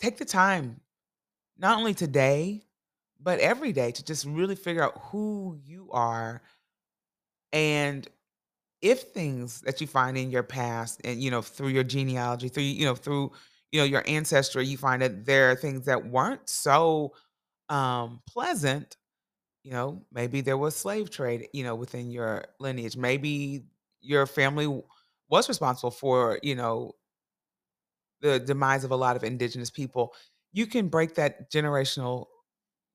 Take 0.00 0.18
the 0.18 0.24
time, 0.24 0.80
not 1.58 1.78
only 1.78 1.94
today, 1.94 2.64
but 3.22 3.40
every 3.40 3.72
day 3.72 3.92
to 3.92 4.04
just 4.04 4.26
really 4.26 4.56
figure 4.56 4.82
out 4.82 4.98
who 5.10 5.58
you 5.64 5.88
are 5.92 6.42
and 7.52 8.08
if 8.82 9.02
things 9.14 9.60
that 9.62 9.80
you 9.80 9.86
find 9.86 10.18
in 10.18 10.30
your 10.30 10.42
past 10.42 11.00
and 11.04 11.22
you 11.22 11.30
know 11.30 11.42
through 11.42 11.68
your 11.68 11.84
genealogy 11.84 12.48
through 12.48 12.62
you 12.64 12.84
know 12.84 12.94
through 12.94 13.32
you 13.72 13.80
know 13.80 13.84
your 13.86 14.04
ancestry 14.06 14.66
you 14.66 14.76
find 14.78 15.02
that 15.02 15.26
there 15.26 15.50
are 15.50 15.56
things 15.56 15.86
that 15.86 16.06
weren't 16.06 16.48
so 16.48 17.12
um 17.70 18.20
pleasant 18.28 18.96
you 19.64 19.72
know 19.72 20.02
maybe 20.12 20.40
there 20.40 20.58
was 20.58 20.76
slave 20.76 21.10
trade 21.10 21.48
you 21.52 21.64
know 21.64 21.74
within 21.76 22.10
your 22.10 22.44
lineage. 22.60 22.96
Maybe 22.96 23.64
your 24.00 24.26
family 24.26 24.82
was 25.28 25.48
responsible 25.48 25.90
for 25.92 26.38
you 26.42 26.54
know 26.56 26.94
the 28.20 28.38
demise 28.38 28.84
of 28.84 28.90
a 28.90 28.96
lot 28.96 29.16
of 29.16 29.24
indigenous 29.24 29.70
people, 29.70 30.14
you 30.52 30.66
can 30.66 30.88
break 30.88 31.14
that 31.14 31.50
generational 31.50 32.26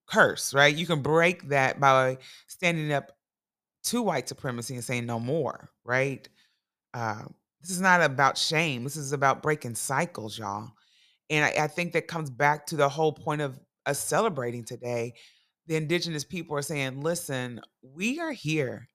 curse, 0.08 0.54
right? 0.54 0.74
You 0.74 0.86
can 0.86 1.02
break 1.02 1.50
that 1.50 1.80
by 1.80 2.18
standing 2.48 2.92
up 2.92 3.12
to 3.86 4.02
white 4.02 4.28
supremacy 4.28 4.76
and 4.76 4.84
saying 4.84 5.06
no 5.06 5.20
more, 5.20 5.70
right? 5.86 6.28
Uh, 6.94 7.24
this 7.62 7.72
is 7.72 7.82
not 7.82 8.02
about 8.02 8.38
shame. 8.38 8.84
This 8.84 8.98
is 8.98 9.14
about 9.14 9.42
breaking 9.42 9.76
cycles, 9.76 10.38
y'all. 10.38 10.70
And 11.30 11.46
I, 11.46 11.64
I 11.64 11.68
think 11.68 11.94
that 11.94 12.08
comes 12.08 12.30
back 12.30 12.66
to 12.68 12.76
the 12.76 12.90
whole 12.90 13.14
point 13.14 13.42
of 13.42 13.60
us 13.86 14.00
celebrating 14.00 14.64
today. 14.64 15.14
The 15.68 15.76
indigenous 15.76 16.24
people 16.24 16.56
are 16.58 16.62
saying, 16.62 17.02
listen, 17.02 17.62
we 17.82 18.20
are 18.20 18.32
here 18.32 18.88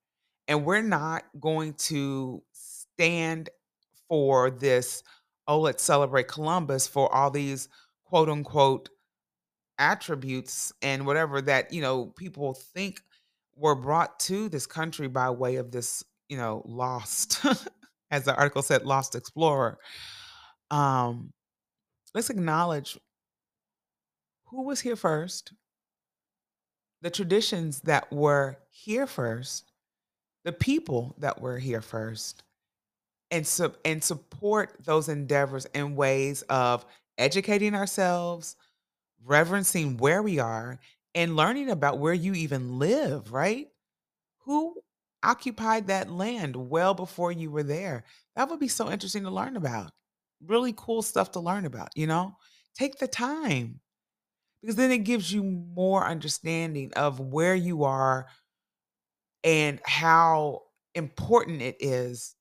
and 0.48 0.64
we're 0.64 0.83
not 0.83 1.25
going 1.38 1.75
to 1.75 2.42
stand 2.53 3.51
for 4.09 4.51
this, 4.51 5.03
oh, 5.46 5.61
let's 5.61 5.83
celebrate 5.83 6.29
Columbus 6.29 6.87
for 6.87 7.12
all 7.14 7.31
these 7.31 7.68
quote 8.05 8.29
unquote 8.29 8.88
attributes 9.82 10.72
and 10.80 11.04
whatever 11.04 11.42
that, 11.42 11.72
you 11.72 11.82
know, 11.82 12.06
people 12.16 12.54
think 12.54 13.00
were 13.56 13.74
brought 13.74 14.20
to 14.20 14.48
this 14.48 14.64
country 14.64 15.08
by 15.08 15.28
way 15.28 15.56
of 15.56 15.72
this, 15.72 16.04
you 16.28 16.36
know, 16.36 16.62
lost, 16.64 17.44
as 18.12 18.24
the 18.24 18.34
article 18.36 18.62
said, 18.62 18.86
lost 18.86 19.16
explorer. 19.16 19.78
Um, 20.70 21.32
let's 22.14 22.30
acknowledge 22.30 22.96
who 24.46 24.62
was 24.62 24.80
here 24.80 24.94
first, 24.94 25.52
the 27.00 27.10
traditions 27.10 27.80
that 27.80 28.10
were 28.12 28.58
here 28.70 29.08
first, 29.08 29.72
the 30.44 30.52
people 30.52 31.16
that 31.18 31.40
were 31.40 31.58
here 31.58 31.82
first, 31.82 32.44
and 33.32 33.44
sup 33.44 33.78
and 33.84 34.02
support 34.04 34.76
those 34.84 35.08
endeavors 35.08 35.66
in 35.74 35.96
ways 35.96 36.42
of 36.42 36.84
educating 37.18 37.74
ourselves, 37.74 38.54
reverencing 39.24 39.96
where 39.98 40.22
we 40.22 40.38
are, 40.38 40.80
and 41.14 41.37
learning 41.37 41.70
about 41.70 41.98
where 41.98 42.14
you 42.14 42.35
even 42.35 42.78
live, 42.78 43.32
right? 43.32 43.68
Who 44.44 44.76
occupied 45.22 45.87
that 45.88 46.11
land 46.11 46.56
well 46.56 46.94
before 46.94 47.32
you 47.32 47.50
were 47.50 47.62
there? 47.62 48.04
That 48.37 48.50
would 48.50 48.61
be 48.61 48.68
so 48.68 48.90
interesting 48.90 49.24
to 49.24 49.30
learn 49.30 49.56
about. 49.56 49.92
Really 50.46 50.74
cool 50.76 51.02
stuff 51.02 51.32
to 51.32 51.40
learn 51.40 51.64
about, 51.66 51.90
you 51.94 52.06
know? 52.06 52.37
Take 52.74 52.98
the 52.98 53.08
time 53.08 53.80
because 54.61 54.76
then 54.76 54.90
it 54.92 55.04
gives 55.04 55.32
you 55.32 55.42
more 55.42 56.06
understanding 56.06 56.92
of 56.94 57.20
where 57.20 57.54
you 57.54 57.85
are 57.85 58.26
and 59.44 59.80
how 59.85 60.62
important 60.94 61.62
it 61.62 61.76
is 61.80 62.35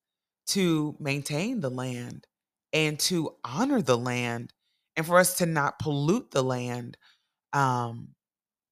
to 0.47 0.95
maintain 0.99 1.59
the 1.59 1.69
land 1.69 2.27
and 2.73 2.99
to 2.99 3.35
honor 3.43 3.81
the 3.81 3.97
land 3.97 4.53
and 5.01 5.07
for 5.07 5.17
us 5.17 5.39
to 5.39 5.47
not 5.47 5.79
pollute 5.79 6.29
the 6.29 6.43
land 6.43 6.95
um 7.53 8.09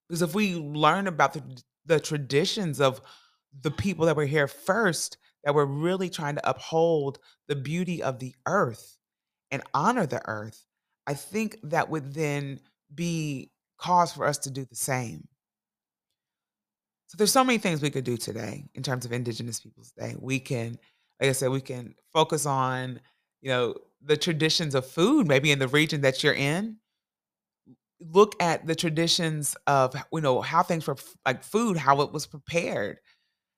because 0.07 0.21
if 0.21 0.35
we 0.35 0.55
learn 0.55 1.07
about 1.07 1.33
the, 1.33 1.43
the 1.87 1.99
traditions 1.99 2.79
of 2.79 3.01
the 3.61 3.71
people 3.71 4.05
that 4.05 4.15
were 4.15 4.25
here 4.25 4.47
first 4.47 5.17
that 5.43 5.55
were 5.55 5.65
really 5.65 6.09
trying 6.09 6.35
to 6.35 6.49
uphold 6.49 7.17
the 7.47 7.55
beauty 7.55 8.03
of 8.03 8.19
the 8.19 8.35
earth 8.45 8.99
and 9.49 9.63
honor 9.73 10.05
the 10.05 10.21
earth 10.27 10.67
i 11.07 11.15
think 11.15 11.57
that 11.63 11.89
would 11.89 12.13
then 12.13 12.59
be 12.93 13.49
cause 13.79 14.13
for 14.13 14.23
us 14.23 14.37
to 14.37 14.51
do 14.51 14.65
the 14.65 14.75
same 14.75 15.27
so 17.07 17.17
there's 17.17 17.31
so 17.31 17.43
many 17.43 17.57
things 17.57 17.81
we 17.81 17.89
could 17.89 18.03
do 18.03 18.17
today 18.17 18.65
in 18.75 18.83
terms 18.83 19.03
of 19.03 19.11
Indigenous 19.11 19.59
Peoples 19.59 19.91
Day. 19.97 20.15
We 20.19 20.39
can, 20.39 20.77
like 21.19 21.31
I 21.31 21.31
said, 21.31 21.49
we 21.49 21.59
can 21.59 21.95
focus 22.13 22.45
on, 22.45 22.99
you 23.41 23.49
know, 23.49 23.73
the 24.01 24.17
traditions 24.17 24.75
of 24.75 24.85
food, 24.85 25.27
maybe 25.27 25.51
in 25.51 25.59
the 25.59 25.67
region 25.67 26.01
that 26.01 26.23
you're 26.23 26.33
in. 26.33 26.77
Look 27.99 28.41
at 28.41 28.65
the 28.65 28.75
traditions 28.75 29.57
of, 29.67 29.95
you 30.13 30.21
know, 30.21 30.41
how 30.41 30.63
things 30.63 30.87
were 30.87 30.95
like 31.25 31.43
food, 31.43 31.75
how 31.77 32.01
it 32.01 32.13
was 32.13 32.25
prepared, 32.25 32.99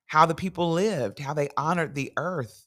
how 0.06 0.26
the 0.26 0.34
people 0.34 0.72
lived, 0.72 1.20
how 1.20 1.32
they 1.32 1.48
honored 1.56 1.94
the 1.94 2.12
earth. 2.16 2.66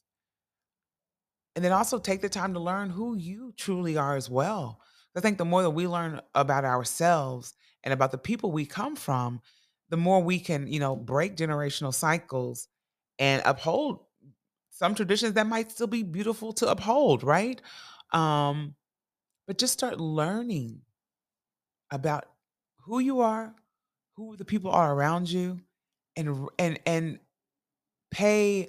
And 1.54 1.64
then 1.64 1.72
also 1.72 1.98
take 1.98 2.22
the 2.22 2.28
time 2.28 2.54
to 2.54 2.60
learn 2.60 2.90
who 2.90 3.16
you 3.16 3.52
truly 3.56 3.96
are 3.96 4.16
as 4.16 4.30
well. 4.30 4.80
I 5.16 5.20
think 5.20 5.38
the 5.38 5.44
more 5.44 5.62
that 5.62 5.70
we 5.70 5.86
learn 5.86 6.20
about 6.34 6.64
ourselves 6.64 7.54
and 7.82 7.94
about 7.94 8.10
the 8.10 8.18
people 8.18 8.52
we 8.52 8.66
come 8.66 8.96
from, 8.96 9.40
the 9.88 9.96
more 9.96 10.22
we 10.22 10.38
can, 10.38 10.66
you 10.66 10.80
know, 10.80 10.96
break 10.96 11.36
generational 11.36 11.94
cycles 11.94 12.68
and 13.18 13.40
uphold 13.44 14.00
some 14.76 14.94
traditions 14.94 15.32
that 15.32 15.46
might 15.46 15.72
still 15.72 15.86
be 15.86 16.02
beautiful 16.02 16.52
to 16.52 16.70
uphold, 16.70 17.24
right? 17.24 17.62
Um, 18.12 18.74
but 19.46 19.56
just 19.56 19.72
start 19.72 19.98
learning 19.98 20.82
about 21.90 22.26
who 22.82 22.98
you 22.98 23.20
are, 23.20 23.54
who 24.16 24.36
the 24.36 24.44
people 24.44 24.70
are 24.70 24.94
around 24.94 25.30
you, 25.30 25.60
and 26.14 26.48
and 26.58 26.78
and 26.84 27.18
pay 28.10 28.68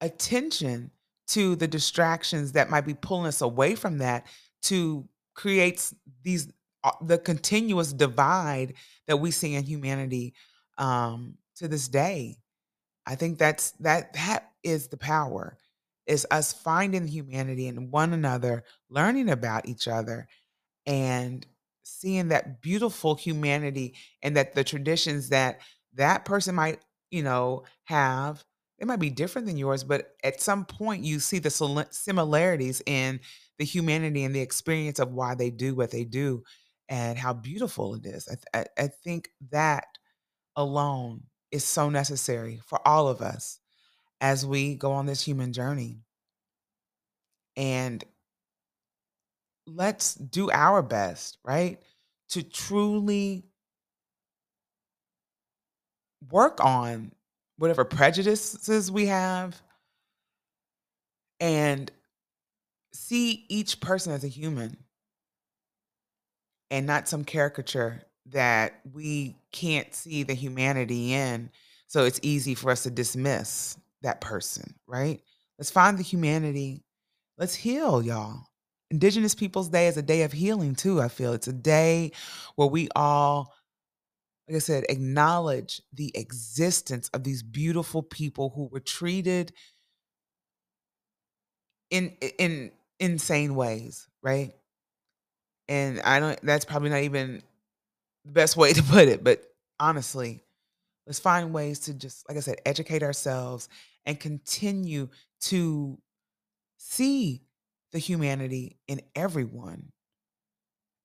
attention 0.00 0.92
to 1.28 1.56
the 1.56 1.66
distractions 1.66 2.52
that 2.52 2.70
might 2.70 2.86
be 2.86 2.94
pulling 2.94 3.26
us 3.26 3.40
away 3.40 3.74
from 3.74 3.98
that 3.98 4.26
to 4.62 5.08
create 5.34 5.92
these 6.22 6.52
uh, 6.84 6.92
the 7.02 7.18
continuous 7.18 7.92
divide 7.92 8.74
that 9.08 9.16
we 9.16 9.32
see 9.32 9.56
in 9.56 9.64
humanity 9.64 10.34
um, 10.78 11.34
to 11.56 11.66
this 11.66 11.88
day. 11.88 12.36
I 13.06 13.16
think 13.16 13.38
that's 13.38 13.72
that 13.80 14.12
that 14.12 14.51
is 14.62 14.88
the 14.88 14.96
power 14.96 15.56
is 16.06 16.26
us 16.30 16.52
finding 16.52 17.06
humanity 17.06 17.68
in 17.68 17.90
one 17.90 18.12
another, 18.12 18.64
learning 18.90 19.30
about 19.30 19.68
each 19.68 19.86
other, 19.86 20.26
and 20.86 21.46
seeing 21.84 22.28
that 22.28 22.60
beautiful 22.60 23.14
humanity 23.14 23.94
and 24.22 24.36
that 24.36 24.54
the 24.54 24.64
traditions 24.64 25.28
that 25.30 25.60
that 25.94 26.24
person 26.24 26.54
might 26.54 26.80
you 27.10 27.22
know 27.22 27.64
have 27.84 28.44
it 28.78 28.86
might 28.86 29.00
be 29.00 29.10
different 29.10 29.46
than 29.46 29.56
yours 29.56 29.84
but 29.84 30.14
at 30.24 30.40
some 30.40 30.64
point 30.64 31.04
you 31.04 31.18
see 31.20 31.38
the 31.38 31.50
similarities 31.90 32.82
in 32.86 33.20
the 33.58 33.64
humanity 33.64 34.24
and 34.24 34.34
the 34.34 34.40
experience 34.40 34.98
of 34.98 35.12
why 35.12 35.34
they 35.34 35.50
do 35.50 35.74
what 35.74 35.90
they 35.90 36.04
do 36.04 36.42
and 36.88 37.16
how 37.18 37.32
beautiful 37.32 37.94
it 37.94 38.04
is. 38.04 38.28
I, 38.54 38.58
I, 38.58 38.66
I 38.84 38.86
think 38.88 39.30
that 39.50 39.86
alone 40.56 41.24
is 41.50 41.64
so 41.64 41.88
necessary 41.88 42.60
for 42.66 42.86
all 42.86 43.08
of 43.08 43.20
us 43.22 43.60
as 44.22 44.46
we 44.46 44.76
go 44.76 44.92
on 44.92 45.04
this 45.04 45.20
human 45.20 45.52
journey 45.52 45.98
and 47.56 48.04
let's 49.66 50.14
do 50.14 50.48
our 50.50 50.80
best, 50.80 51.38
right? 51.44 51.82
To 52.30 52.42
truly 52.42 53.44
work 56.30 56.64
on 56.64 57.10
whatever 57.58 57.84
prejudices 57.84 58.90
we 58.92 59.06
have 59.06 59.60
and 61.40 61.90
see 62.92 63.44
each 63.48 63.80
person 63.80 64.12
as 64.12 64.22
a 64.22 64.28
human 64.28 64.76
and 66.70 66.86
not 66.86 67.08
some 67.08 67.24
caricature 67.24 68.02
that 68.26 68.80
we 68.92 69.36
can't 69.50 69.92
see 69.92 70.22
the 70.22 70.34
humanity 70.34 71.12
in. 71.12 71.50
So 71.88 72.04
it's 72.04 72.20
easy 72.22 72.54
for 72.54 72.70
us 72.70 72.84
to 72.84 72.90
dismiss 72.90 73.76
that 74.02 74.20
person, 74.20 74.74
right? 74.86 75.20
Let's 75.58 75.70
find 75.70 75.98
the 75.98 76.02
humanity. 76.02 76.84
Let's 77.38 77.54
heal, 77.54 78.02
y'all. 78.02 78.44
Indigenous 78.90 79.34
Peoples 79.34 79.68
Day 79.68 79.86
is 79.86 79.96
a 79.96 80.02
day 80.02 80.22
of 80.22 80.32
healing 80.32 80.74
too, 80.74 81.00
I 81.00 81.08
feel. 81.08 81.32
It's 81.32 81.48
a 81.48 81.52
day 81.52 82.12
where 82.56 82.68
we 82.68 82.88
all 82.94 83.54
like 84.48 84.56
I 84.56 84.58
said, 84.58 84.84
acknowledge 84.88 85.80
the 85.92 86.10
existence 86.14 87.08
of 87.14 87.24
these 87.24 87.42
beautiful 87.42 88.02
people 88.02 88.52
who 88.54 88.68
were 88.70 88.80
treated 88.80 89.52
in 91.90 92.10
in 92.38 92.72
insane 92.98 93.54
ways, 93.54 94.08
right? 94.22 94.52
And 95.68 96.00
I 96.00 96.20
don't 96.20 96.40
that's 96.42 96.64
probably 96.64 96.90
not 96.90 97.02
even 97.02 97.42
the 98.24 98.32
best 98.32 98.56
way 98.56 98.72
to 98.74 98.82
put 98.82 99.08
it, 99.08 99.22
but 99.22 99.42
honestly, 99.78 100.42
let's 101.06 101.18
find 101.18 101.52
ways 101.52 101.80
to 101.80 101.94
just 101.94 102.28
like 102.28 102.36
I 102.36 102.40
said, 102.40 102.60
educate 102.64 103.02
ourselves 103.02 103.68
and 104.06 104.18
continue 104.18 105.08
to 105.42 105.98
see 106.78 107.42
the 107.92 107.98
humanity 107.98 108.78
in 108.88 109.00
everyone. 109.14 109.92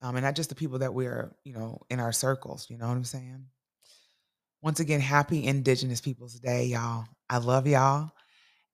Um, 0.00 0.16
and 0.16 0.24
not 0.24 0.36
just 0.36 0.48
the 0.48 0.54
people 0.54 0.78
that 0.80 0.94
we're, 0.94 1.34
you 1.44 1.52
know, 1.52 1.80
in 1.90 1.98
our 2.00 2.12
circles. 2.12 2.68
You 2.70 2.78
know 2.78 2.86
what 2.86 2.96
I'm 2.96 3.04
saying? 3.04 3.46
Once 4.62 4.80
again, 4.80 5.00
happy 5.00 5.44
Indigenous 5.44 6.00
Peoples 6.00 6.34
Day, 6.34 6.66
y'all. 6.66 7.04
I 7.28 7.38
love 7.38 7.66
y'all. 7.66 8.10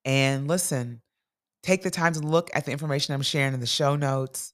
And 0.04 0.48
listen, 0.48 1.00
take 1.62 1.82
the 1.82 1.90
time 1.90 2.12
to 2.14 2.20
look 2.20 2.50
at 2.54 2.66
the 2.66 2.72
information 2.72 3.14
I'm 3.14 3.22
sharing 3.22 3.54
in 3.54 3.60
the 3.60 3.66
show 3.66 3.96
notes. 3.96 4.52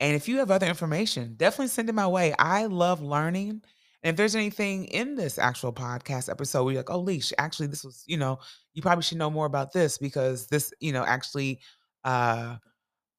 And 0.00 0.16
if 0.16 0.28
you 0.28 0.38
have 0.38 0.50
other 0.50 0.66
information, 0.66 1.34
definitely 1.36 1.68
send 1.68 1.88
it 1.88 1.94
my 1.94 2.08
way. 2.08 2.34
I 2.38 2.66
love 2.66 3.00
learning. 3.00 3.62
And 4.04 4.12
if 4.12 4.18
there's 4.18 4.36
anything 4.36 4.86
in 4.86 5.16
this 5.16 5.38
actual 5.38 5.72
podcast 5.72 6.30
episode 6.30 6.68
you're 6.68 6.78
like, 6.80 6.90
oh, 6.90 7.00
Leash, 7.00 7.32
actually, 7.38 7.68
this 7.68 7.84
was, 7.84 8.04
you 8.06 8.18
know, 8.18 8.38
you 8.74 8.82
probably 8.82 9.02
should 9.02 9.18
know 9.18 9.30
more 9.30 9.46
about 9.46 9.72
this 9.72 9.98
because 9.98 10.48
this, 10.48 10.72
you 10.80 10.92
know, 10.92 11.04
actually 11.04 11.60
uh 12.04 12.56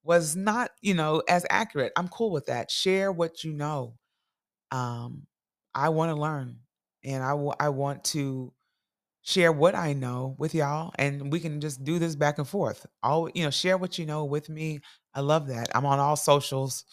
was 0.03 0.35
not, 0.35 0.71
you 0.81 0.93
know, 0.95 1.21
as 1.29 1.45
accurate. 1.49 1.93
I'm 1.97 2.07
cool 2.09 2.31
with 2.31 2.47
that. 2.47 2.71
Share 2.71 3.11
what 3.11 3.43
you 3.43 3.53
know. 3.53 3.95
Um, 4.71 5.27
I 5.75 5.89
want 5.89 6.11
to 6.15 6.21
learn 6.21 6.57
and 7.03 7.23
I, 7.23 7.31
w- 7.31 7.53
I 7.59 7.69
want 7.69 8.03
to 8.05 8.53
share 9.21 9.51
what 9.51 9.75
I 9.75 9.93
know 9.93 10.35
with 10.39 10.55
y'all 10.55 10.93
and 10.99 11.31
we 11.31 11.39
can 11.39 11.61
just 11.61 11.83
do 11.83 11.99
this 11.99 12.15
back 12.15 12.37
and 12.37 12.47
forth. 12.47 12.85
All, 13.03 13.29
you 13.33 13.43
know, 13.43 13.51
share 13.51 13.77
what 13.77 13.97
you 13.97 14.05
know 14.05 14.25
with 14.25 14.49
me. 14.49 14.81
I 15.13 15.21
love 15.21 15.47
that. 15.47 15.69
I'm 15.75 15.85
on 15.85 15.99
all 15.99 16.15
socials. 16.15 16.85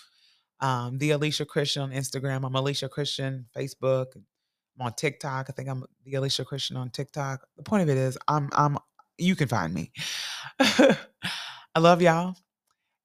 Um, 0.63 0.99
the 0.99 1.13
Alicia 1.13 1.47
Christian 1.47 1.83
on 1.83 1.93
Instagram. 1.93 2.47
I'm 2.47 2.55
Alicia 2.55 2.89
Christian, 2.89 3.47
Facebook. 3.57 4.07
I'm 4.17 4.87
on 4.87 4.95
TikTok. 4.95 5.49
I 5.51 5.53
think 5.53 5.69
I'm 5.69 5.85
the 6.05 6.15
Alicia 6.15 6.45
Christian 6.47 6.79
on 6.79 6.91
TikTok. 6.91 7.47
The 7.59 7.65
point 7.65 7.85
of 7.85 7.91
it 7.91 7.99
is 7.99 8.19
I'm 8.29 8.51
I'm 8.55 8.79
you 9.19 9.37
can 9.37 9.49
find 9.49 9.75
me. 9.75 9.93
I 10.61 11.79
love 11.81 12.03
y'all. 12.03 12.37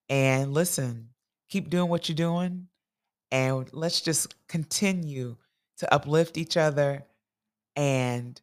And 0.09 0.53
listen, 0.53 1.09
keep 1.49 1.69
doing 1.69 1.89
what 1.89 2.09
you're 2.09 2.15
doing. 2.15 2.67
And 3.31 3.69
let's 3.73 4.01
just 4.01 4.35
continue 4.47 5.37
to 5.79 5.93
uplift 5.93 6.37
each 6.37 6.57
other 6.57 7.05
and 7.75 8.39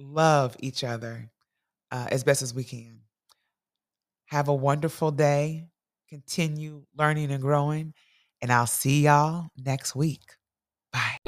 love 0.00 0.56
each 0.60 0.84
other 0.84 1.30
uh, 1.90 2.06
as 2.10 2.24
best 2.24 2.42
as 2.42 2.54
we 2.54 2.64
can. 2.64 3.00
Have 4.26 4.48
a 4.48 4.54
wonderful 4.54 5.10
day. 5.10 5.68
Continue 6.08 6.84
learning 6.96 7.32
and 7.32 7.42
growing. 7.42 7.94
And 8.42 8.50
I'll 8.50 8.66
see 8.66 9.02
y'all 9.02 9.48
next 9.56 9.94
week. 9.94 10.36
Bye. 10.92 11.18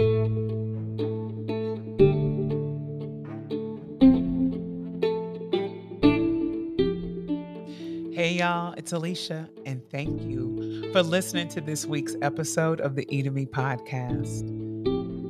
Hey, 8.14 8.34
y'all, 8.38 8.72
it's 8.74 8.92
Alicia, 8.92 9.48
and 9.66 9.82
thank 9.90 10.22
you 10.22 10.90
for 10.92 11.02
listening 11.02 11.48
to 11.48 11.60
this 11.60 11.84
week's 11.84 12.16
episode 12.22 12.80
of 12.80 12.94
the 12.94 13.06
E 13.14 13.22
to 13.22 13.30
Me 13.30 13.44
podcast. 13.44 14.48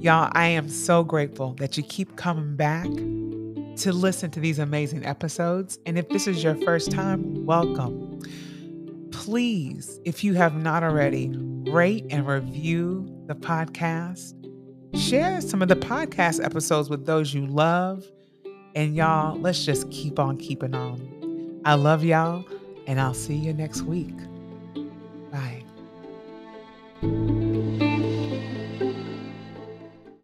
Y'all, 0.02 0.30
I 0.34 0.48
am 0.48 0.68
so 0.68 1.02
grateful 1.02 1.54
that 1.54 1.76
you 1.76 1.82
keep 1.82 2.16
coming 2.16 2.54
back 2.54 2.86
to 3.76 3.92
listen 3.92 4.30
to 4.32 4.40
these 4.40 4.58
amazing 4.58 5.04
episodes. 5.04 5.78
And 5.86 5.98
if 5.98 6.08
this 6.10 6.28
is 6.28 6.44
your 6.44 6.54
first 6.56 6.92
time, 6.92 7.44
welcome. 7.44 8.20
Please, 9.10 9.98
if 10.04 10.22
you 10.22 10.34
have 10.34 10.54
not 10.54 10.82
already, 10.82 11.32
rate 11.72 12.04
and 12.10 12.26
review 12.26 13.08
the 13.26 13.34
podcast. 13.34 14.34
Share 14.94 15.40
some 15.40 15.62
of 15.62 15.68
the 15.68 15.76
podcast 15.76 16.44
episodes 16.44 16.90
with 16.90 17.06
those 17.06 17.32
you 17.32 17.46
love. 17.46 18.04
And 18.74 18.94
y'all, 18.94 19.38
let's 19.38 19.64
just 19.64 19.90
keep 19.90 20.18
on 20.18 20.36
keeping 20.36 20.74
on. 20.74 21.60
I 21.64 21.74
love 21.74 22.04
y'all, 22.04 22.44
and 22.86 23.00
I'll 23.00 23.14
see 23.14 23.34
you 23.34 23.52
next 23.52 23.82
week. 23.82 24.16
Bye. 25.30 25.62